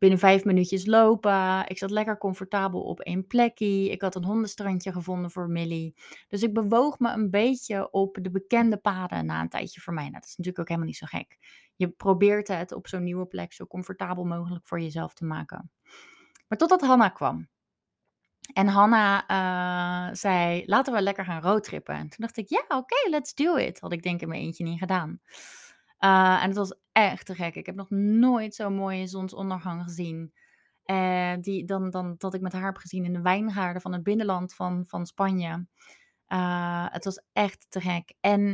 binnen 0.00 0.18
vijf 0.18 0.44
minuutjes 0.44 0.86
lopen. 0.86 1.64
Ik 1.66 1.78
zat 1.78 1.90
lekker 1.90 2.18
comfortabel 2.18 2.80
op 2.80 3.00
één 3.00 3.26
plekje. 3.26 3.90
Ik 3.90 4.02
had 4.02 4.14
een 4.14 4.24
hondenstrandje 4.24 4.92
gevonden 4.92 5.30
voor 5.30 5.48
Millie. 5.48 5.94
Dus 6.28 6.42
ik 6.42 6.54
bewoog 6.54 6.98
me 6.98 7.12
een 7.12 7.30
beetje 7.30 7.90
op 7.90 8.18
de 8.22 8.30
bekende 8.30 8.76
paden 8.76 9.26
na 9.26 9.40
een 9.40 9.48
tijdje 9.48 9.80
voor 9.80 9.92
mij. 9.92 10.02
Nou, 10.02 10.14
dat 10.14 10.24
is 10.24 10.36
natuurlijk 10.36 10.58
ook 10.58 10.68
helemaal 10.68 10.88
niet 10.88 10.96
zo 10.96 11.06
gek. 11.06 11.38
Je 11.76 11.88
probeert 11.88 12.48
het 12.48 12.72
op 12.72 12.88
zo'n 12.88 13.02
nieuwe 13.02 13.26
plek 13.26 13.52
zo 13.52 13.66
comfortabel 13.66 14.24
mogelijk 14.24 14.66
voor 14.66 14.80
jezelf 14.80 15.14
te 15.14 15.24
maken. 15.24 15.70
Maar 16.48 16.58
totdat 16.58 16.80
Hanna 16.80 17.08
kwam. 17.08 17.48
En 18.52 18.66
Hanna 18.66 19.24
uh, 19.30 20.14
zei, 20.14 20.62
laten 20.66 20.92
we 20.92 21.02
lekker 21.02 21.24
gaan 21.24 21.42
roadtrippen. 21.42 21.94
En 21.94 22.08
toen 22.08 22.18
dacht 22.18 22.36
ik, 22.36 22.48
ja, 22.48 22.64
oké, 22.68 23.08
let's 23.08 23.34
do 23.34 23.56
it. 23.56 23.80
Had 23.80 23.92
ik 23.92 24.02
denk 24.02 24.20
in 24.20 24.28
mijn 24.28 24.40
eentje 24.40 24.64
niet 24.64 24.78
gedaan. 24.78 25.20
Uh, 26.00 26.42
en 26.42 26.48
het 26.48 26.56
was 26.56 26.74
echt 26.92 27.26
te 27.26 27.34
gek. 27.34 27.54
Ik 27.54 27.66
heb 27.66 27.74
nog 27.74 27.90
nooit 27.90 28.54
zo'n 28.54 28.74
mooie 28.74 29.06
zonsondergang 29.06 29.82
gezien. 29.82 30.32
Uh, 30.84 31.32
die, 31.40 31.64
dan, 31.64 31.90
dan 31.90 32.14
dat 32.18 32.34
ik 32.34 32.40
met 32.40 32.52
haar 32.52 32.64
heb 32.64 32.76
gezien 32.76 33.04
in 33.04 33.12
de 33.12 33.20
wijngaarden 33.20 33.82
van 33.82 33.92
het 33.92 34.02
binnenland 34.02 34.54
van, 34.54 34.84
van 34.86 35.06
Spanje. 35.06 35.66
het 36.90 37.04
was 37.04 37.22
echt 37.32 37.66
te 37.68 37.80
gek. 37.80 38.14
En 38.20 38.50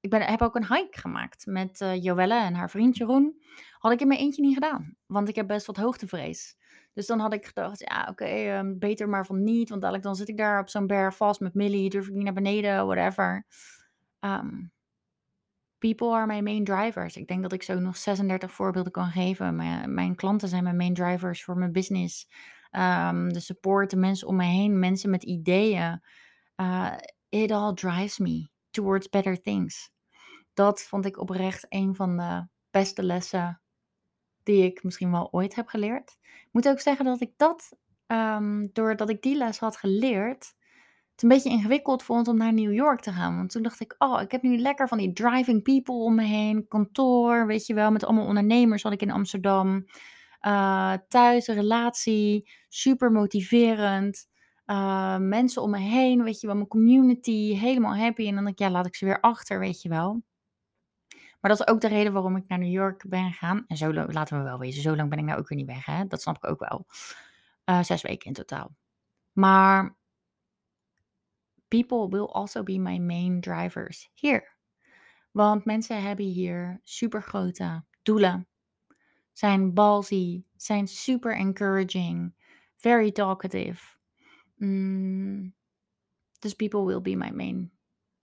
ik 0.00 0.10
ben, 0.10 0.22
heb 0.22 0.42
ook 0.42 0.54
een 0.54 0.74
hike 0.74 1.00
gemaakt 1.00 1.46
met 1.46 1.78
Joelle 2.00 2.40
en 2.40 2.54
haar 2.54 2.70
vriend 2.70 2.96
Jeroen. 2.96 3.42
Had 3.78 3.92
ik 3.92 4.00
in 4.00 4.08
mijn 4.08 4.20
eentje 4.20 4.42
niet 4.42 4.54
gedaan, 4.54 4.96
want 5.06 5.28
ik 5.28 5.34
heb 5.34 5.46
best 5.46 5.66
wat 5.66 5.76
hoogtevrees. 5.76 6.56
Dus 6.92 7.06
dan 7.06 7.18
had 7.18 7.32
ik 7.32 7.46
gedacht, 7.46 7.80
ja, 7.80 8.06
oké, 8.10 8.24
ehm, 8.24 8.78
beter 8.78 9.08
maar 9.08 9.26
van 9.26 9.42
niet. 9.42 9.68
Want 9.68 9.80
dadelijk 9.80 10.04
dan 10.06 10.16
zit 10.16 10.28
ik 10.28 10.36
daar 10.36 10.60
op 10.60 10.68
zo'n 10.68 10.86
berg 10.86 11.16
vast 11.16 11.40
met 11.40 11.54
Millie, 11.54 11.90
durf 11.90 12.06
ik 12.06 12.14
niet 12.14 12.24
naar 12.24 12.32
beneden, 12.32 12.86
whatever. 12.86 13.46
Um, 14.20 14.72
people 15.80 16.08
are 16.08 16.26
my 16.26 16.40
main 16.40 16.64
drivers. 16.64 17.16
Ik 17.16 17.26
denk 17.26 17.42
dat 17.42 17.52
ik 17.52 17.62
zo 17.62 17.78
nog 17.78 17.96
36 17.96 18.52
voorbeelden 18.52 18.92
kan 18.92 19.10
geven. 19.10 19.56
Mijn, 19.56 19.94
mijn 19.94 20.14
klanten 20.14 20.48
zijn 20.48 20.62
mijn 20.62 20.76
main 20.76 20.94
drivers 20.94 21.44
voor 21.44 21.56
mijn 21.56 21.72
business. 21.72 22.28
Um, 22.72 23.32
de 23.32 23.40
support, 23.40 23.90
de 23.90 23.96
mensen 23.96 24.28
om 24.28 24.36
me 24.36 24.44
heen, 24.44 24.78
mensen 24.78 25.10
met 25.10 25.22
ideeën. 25.22 26.02
Uh, 26.56 26.92
it 27.28 27.50
all 27.50 27.74
drives 27.74 28.18
me 28.18 28.48
towards 28.70 29.08
better 29.08 29.40
things. 29.40 29.90
Dat 30.54 30.82
vond 30.82 31.06
ik 31.06 31.18
oprecht 31.18 31.66
een 31.68 31.94
van 31.94 32.16
de 32.16 32.46
beste 32.70 33.02
lessen 33.02 33.62
die 34.42 34.64
ik 34.64 34.82
misschien 34.82 35.10
wel 35.10 35.32
ooit 35.32 35.54
heb 35.54 35.68
geleerd. 35.68 36.18
Ik 36.22 36.48
moet 36.52 36.68
ook 36.68 36.80
zeggen 36.80 37.04
dat 37.04 37.20
ik 37.20 37.32
dat, 37.36 37.76
um, 38.06 38.70
doordat 38.72 39.08
ik 39.08 39.22
die 39.22 39.36
les 39.36 39.58
had 39.58 39.76
geleerd, 39.76 40.54
het 41.20 41.30
een 41.30 41.36
beetje 41.36 41.58
ingewikkeld 41.58 42.02
vond 42.02 42.28
om 42.28 42.36
naar 42.36 42.52
New 42.52 42.72
York 42.72 43.00
te 43.00 43.12
gaan. 43.12 43.36
Want 43.36 43.50
toen 43.50 43.62
dacht 43.62 43.80
ik, 43.80 43.94
oh, 43.98 44.20
ik 44.20 44.30
heb 44.30 44.42
nu 44.42 44.58
lekker 44.58 44.88
van 44.88 44.98
die 44.98 45.12
driving 45.12 45.62
people 45.62 45.94
om 45.94 46.14
me 46.14 46.24
heen, 46.24 46.68
kantoor, 46.68 47.46
weet 47.46 47.66
je 47.66 47.74
wel, 47.74 47.90
met 47.90 48.04
allemaal 48.04 48.26
ondernemers 48.26 48.82
had 48.82 48.92
ik 48.92 49.02
in 49.02 49.10
Amsterdam. 49.10 49.86
Uh, 50.46 50.92
thuis, 51.08 51.46
relatie, 51.46 52.50
super 52.68 53.12
motiverend. 53.12 54.28
Uh, 54.66 55.16
mensen 55.18 55.62
om 55.62 55.70
me 55.70 55.78
heen, 55.78 56.22
weet 56.22 56.40
je 56.40 56.46
wel, 56.46 56.56
mijn 56.56 56.68
community, 56.68 57.54
helemaal 57.54 57.96
happy. 57.96 58.26
En 58.26 58.34
dan 58.34 58.44
denk 58.44 58.58
ik, 58.58 58.66
ja, 58.66 58.70
laat 58.70 58.86
ik 58.86 58.94
ze 58.94 59.04
weer 59.04 59.20
achter, 59.20 59.58
weet 59.58 59.82
je 59.82 59.88
wel. 59.88 60.22
Maar 61.40 61.50
dat 61.50 61.60
is 61.60 61.66
ook 61.66 61.80
de 61.80 61.88
reden 61.88 62.12
waarom 62.12 62.36
ik 62.36 62.44
naar 62.48 62.58
New 62.58 62.72
York 62.72 63.04
ben 63.08 63.30
gegaan. 63.30 63.64
En 63.66 63.76
zo 63.76 63.92
laten 63.92 64.38
we 64.38 64.44
wel 64.44 64.58
wezen, 64.58 64.82
zo 64.82 64.96
lang 64.96 65.10
ben 65.10 65.18
ik 65.18 65.24
nou 65.24 65.38
ook 65.38 65.48
weer 65.48 65.58
niet 65.58 65.66
weg, 65.66 65.86
hè? 65.86 66.06
Dat 66.06 66.22
snap 66.22 66.36
ik 66.36 66.50
ook 66.50 66.68
wel. 66.68 66.86
Uh, 67.64 67.82
zes 67.82 68.02
weken 68.02 68.26
in 68.26 68.32
totaal. 68.32 68.76
Maar 69.32 69.98
people 71.70 72.08
will 72.08 72.28
also 72.34 72.62
be 72.62 72.78
my 72.78 72.98
main 72.98 73.40
drivers 73.40 74.08
here. 74.14 74.44
Want 75.32 75.64
mensen 75.64 76.02
hebben 76.02 76.24
hier 76.24 76.80
super 76.82 77.22
grote 77.22 77.84
doelen. 78.02 78.48
Zijn 79.32 79.74
ballsy, 79.74 80.44
zijn 80.56 80.88
super 80.88 81.36
encouraging, 81.36 82.34
very 82.76 83.12
talkative. 83.12 83.96
Mm, 84.56 85.54
dus 86.38 86.54
people 86.54 86.84
will 86.84 87.00
be 87.00 87.16
my 87.16 87.30
main 87.30 87.70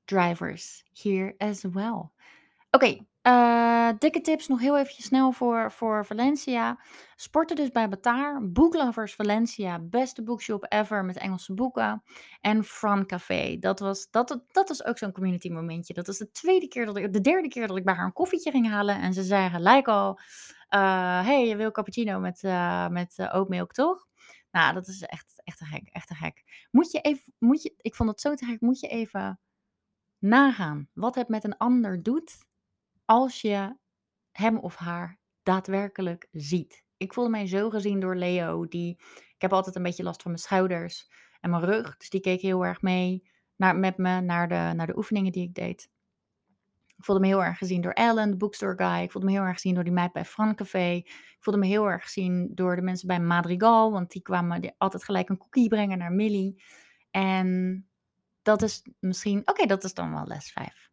drivers 0.05 0.83
here 0.93 1.35
as 1.37 1.63
well. 1.63 2.11
Oké, 2.71 3.05
uh, 3.27 3.89
dikke 3.97 4.21
tips 4.21 4.47
nog 4.47 4.59
heel 4.59 4.77
even 4.77 5.03
snel 5.03 5.31
voor, 5.31 5.71
voor 5.71 6.05
Valencia. 6.05 6.79
Sporten 7.15 7.55
dus 7.55 7.71
bij 7.71 7.89
Bataar. 7.89 8.51
Booklovers 8.51 9.15
Valencia, 9.15 9.79
beste 9.79 10.23
bookshop 10.23 10.65
ever 10.69 11.05
met 11.05 11.17
Engelse 11.17 11.53
boeken. 11.53 12.03
En 12.41 12.63
Fran 12.63 13.05
Café. 13.05 13.57
Dat 13.59 13.79
was, 13.79 14.09
dat, 14.09 14.43
dat 14.51 14.67
was 14.67 14.85
ook 14.85 14.97
zo'n 14.97 15.11
community 15.11 15.49
momentje. 15.49 15.93
Dat 15.93 16.07
was 16.07 16.17
de 16.17 16.31
tweede 16.31 16.67
keer 16.67 16.85
dat 16.85 16.97
ik, 16.97 17.13
de 17.13 17.21
derde 17.21 17.47
keer 17.47 17.67
dat 17.67 17.77
ik 17.77 17.83
bij 17.83 17.93
haar 17.93 18.05
een 18.05 18.13
koffietje 18.13 18.51
ging 18.51 18.69
halen. 18.69 19.01
En 19.01 19.13
ze 19.13 19.23
zei 19.23 19.49
gelijk 19.49 19.87
al, 19.87 20.19
uh, 20.69 21.25
hey, 21.25 21.47
je 21.47 21.55
wil 21.55 21.71
cappuccino 21.71 22.19
met, 22.19 22.43
uh, 22.43 22.87
met 22.87 23.29
oatmilk, 23.31 23.73
toch? 23.73 24.07
Nou, 24.51 24.73
dat 24.73 24.87
is 24.87 25.01
echt, 25.01 25.41
echt 25.43 25.57
te 25.57 25.65
gek, 25.65 25.87
echt 25.91 26.07
te 26.07 26.15
gek. 26.15 26.67
Moet 26.71 26.91
je 26.91 26.99
even, 27.01 27.33
moet 27.39 27.61
je, 27.61 27.73
ik 27.77 27.95
vond 27.95 28.09
het 28.09 28.21
zo 28.21 28.33
te 28.33 28.45
gek, 28.45 28.61
moet 28.61 28.79
je 28.79 28.87
even 28.87 29.39
nagaan 30.19 30.89
wat 30.93 31.15
het 31.15 31.27
met 31.27 31.43
een 31.43 31.57
ander 31.57 32.03
doet 32.03 32.45
als 33.07 33.41
je 33.41 33.75
hem 34.31 34.57
of 34.57 34.75
haar 34.75 35.19
daadwerkelijk 35.43 36.27
ziet. 36.31 36.83
Ik 36.97 37.13
voelde 37.13 37.29
mij 37.29 37.47
zo 37.47 37.69
gezien 37.69 37.99
door 37.99 38.15
Leo, 38.15 38.67
die, 38.67 38.99
ik 39.15 39.41
heb 39.41 39.53
altijd 39.53 39.75
een 39.75 39.83
beetje 39.83 40.03
last 40.03 40.21
van 40.21 40.31
mijn 40.31 40.43
schouders 40.43 41.09
en 41.41 41.49
mijn 41.49 41.63
rug, 41.63 41.97
dus 41.97 42.09
die 42.09 42.21
keek 42.21 42.41
heel 42.41 42.65
erg 42.65 42.81
mee 42.81 43.29
naar, 43.55 43.75
met 43.75 43.97
me 43.97 44.21
naar 44.21 44.47
de, 44.47 44.73
naar 44.75 44.87
de 44.87 44.97
oefeningen 44.97 45.31
die 45.31 45.43
ik 45.43 45.53
deed. 45.53 45.89
Ik 46.97 47.05
voelde 47.05 47.21
me 47.21 47.27
heel 47.27 47.43
erg 47.43 47.57
gezien 47.57 47.81
door 47.81 47.91
Ellen, 47.91 48.31
de 48.31 48.37
bookstore 48.37 48.77
guy. 48.77 49.03
Ik 49.03 49.11
voelde 49.11 49.27
me 49.27 49.33
heel 49.33 49.43
erg 49.43 49.53
gezien 49.53 49.73
door 49.73 49.83
die 49.83 49.93
meid 49.93 50.11
bij 50.11 50.25
Café. 50.55 50.91
Ik 50.93 51.37
voelde 51.39 51.59
me 51.59 51.67
heel 51.67 51.89
erg 51.89 52.03
gezien 52.03 52.51
door 52.53 52.75
de 52.75 52.81
mensen 52.81 53.07
bij 53.07 53.19
Madrigal, 53.19 53.91
want 53.91 54.11
die 54.11 54.21
kwamen 54.21 54.75
altijd 54.77 55.03
gelijk 55.03 55.29
een 55.29 55.37
cookie 55.37 55.67
brengen 55.67 55.97
naar 55.97 56.11
Millie. 56.11 56.63
En 57.11 57.87
dat 58.41 58.61
is 58.61 58.81
misschien, 58.99 59.41
oké, 59.45 59.65
dat 59.65 59.83
is 59.83 59.93
dan 59.93 60.13
wel 60.13 60.25
les 60.25 60.51
5. 60.51 60.86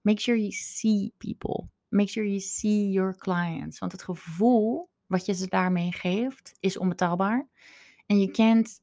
Make 0.00 0.20
sure 0.20 0.36
you 0.36 0.52
see 0.52 1.12
people. 1.16 1.68
Make 1.88 2.08
sure 2.08 2.24
you 2.24 2.40
see 2.40 2.90
your 2.90 3.16
clients. 3.16 3.78
Want 3.78 3.92
het 3.92 4.02
gevoel 4.02 4.88
wat 5.06 5.26
je 5.26 5.34
ze 5.34 5.46
daarmee 5.46 5.92
geeft 5.92 6.56
is 6.60 6.78
onbetaalbaar. 6.78 7.48
En 8.06 8.18
you 8.18 8.30
can't 8.30 8.80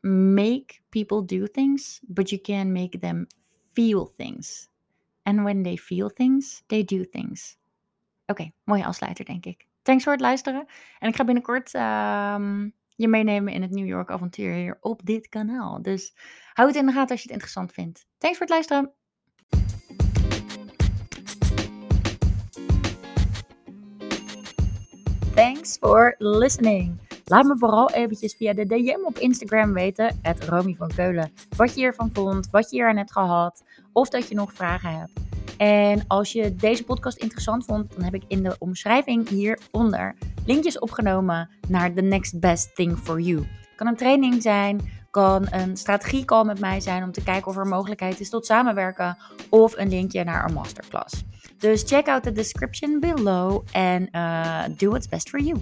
make 0.00 0.80
people 0.88 1.24
do 1.24 1.46
things, 1.46 2.00
but 2.06 2.30
you 2.30 2.40
can 2.40 2.72
make 2.72 2.98
them 2.98 3.26
feel 3.72 4.12
things. 4.16 4.68
And 5.22 5.42
when 5.42 5.62
they 5.62 5.76
feel 5.76 6.10
things, 6.10 6.62
they 6.66 6.84
do 6.84 7.04
things. 7.10 7.58
Oké, 8.26 8.50
mooie 8.64 8.84
afsluiter 8.84 9.24
denk 9.24 9.46
ik. 9.46 9.66
Thanks 9.82 10.02
voor 10.02 10.12
het 10.12 10.20
luisteren. 10.20 10.66
En 10.98 11.08
ik 11.08 11.16
ga 11.16 11.24
binnenkort 11.24 11.74
um, 11.74 12.74
je 12.96 13.08
meenemen 13.08 13.52
in 13.52 13.62
het 13.62 13.70
New 13.70 13.86
York 13.86 14.10
avontuur 14.10 14.52
hier 14.52 14.78
op 14.80 15.04
dit 15.04 15.28
kanaal. 15.28 15.82
Dus 15.82 16.14
hou 16.52 16.68
het 16.68 16.76
in 16.76 16.86
de 16.86 16.92
gaten 16.92 17.10
als 17.10 17.18
je 17.22 17.26
het 17.26 17.32
interessant 17.32 17.72
vindt. 17.72 18.06
Thanks 18.18 18.36
voor 18.36 18.46
het 18.46 18.54
luisteren. 18.54 18.92
Thanks 25.34 25.76
for 25.78 26.14
listening. 26.18 26.98
Laat 27.24 27.44
me 27.44 27.58
vooral 27.58 27.90
eventjes 27.90 28.34
via 28.34 28.52
de 28.52 28.66
DM 28.66 29.04
op 29.04 29.18
Instagram 29.18 29.72
weten, 29.72 30.18
het 30.22 30.44
Romy 30.44 30.74
van 30.78 30.88
Keulen, 30.94 31.32
wat 31.56 31.74
je 31.74 31.80
hiervan 31.80 32.10
vond, 32.12 32.50
wat 32.50 32.70
je 32.70 32.76
hier 32.76 32.88
aan 32.88 32.96
hebt 32.96 33.12
gehad, 33.12 33.64
of 33.92 34.08
dat 34.08 34.28
je 34.28 34.34
nog 34.34 34.52
vragen 34.52 34.98
hebt. 34.98 35.12
En 35.56 36.04
als 36.06 36.32
je 36.32 36.54
deze 36.54 36.84
podcast 36.84 37.18
interessant 37.18 37.64
vond, 37.64 37.92
dan 37.92 38.02
heb 38.02 38.14
ik 38.14 38.22
in 38.28 38.42
de 38.42 38.56
omschrijving 38.58 39.28
hieronder 39.28 40.14
linkjes 40.46 40.78
opgenomen 40.78 41.50
naar 41.68 41.92
The 41.92 42.02
Next 42.02 42.40
Best 42.40 42.74
Thing 42.74 42.98
for 42.98 43.20
You. 43.20 43.46
Kan 43.76 43.86
een 43.86 43.96
training 43.96 44.42
zijn, 44.42 44.80
kan 45.10 45.46
een 45.50 45.76
strategiecall 45.76 46.44
met 46.44 46.60
mij 46.60 46.80
zijn 46.80 47.02
om 47.02 47.12
te 47.12 47.22
kijken 47.22 47.50
of 47.50 47.56
er 47.56 47.66
mogelijkheid 47.66 48.20
is 48.20 48.30
tot 48.30 48.46
samenwerken, 48.46 49.16
of 49.48 49.76
een 49.76 49.88
linkje 49.88 50.24
naar 50.24 50.44
een 50.44 50.54
masterclass. 50.54 51.24
Dus 51.64 51.82
check 51.82 52.08
out 52.08 52.24
the 52.24 52.30
description 52.30 53.00
below 53.00 53.64
and 53.72 54.14
uh, 54.14 54.68
do 54.68 54.90
what's 54.90 55.06
best 55.06 55.30
for 55.30 55.38
you. 55.38 55.58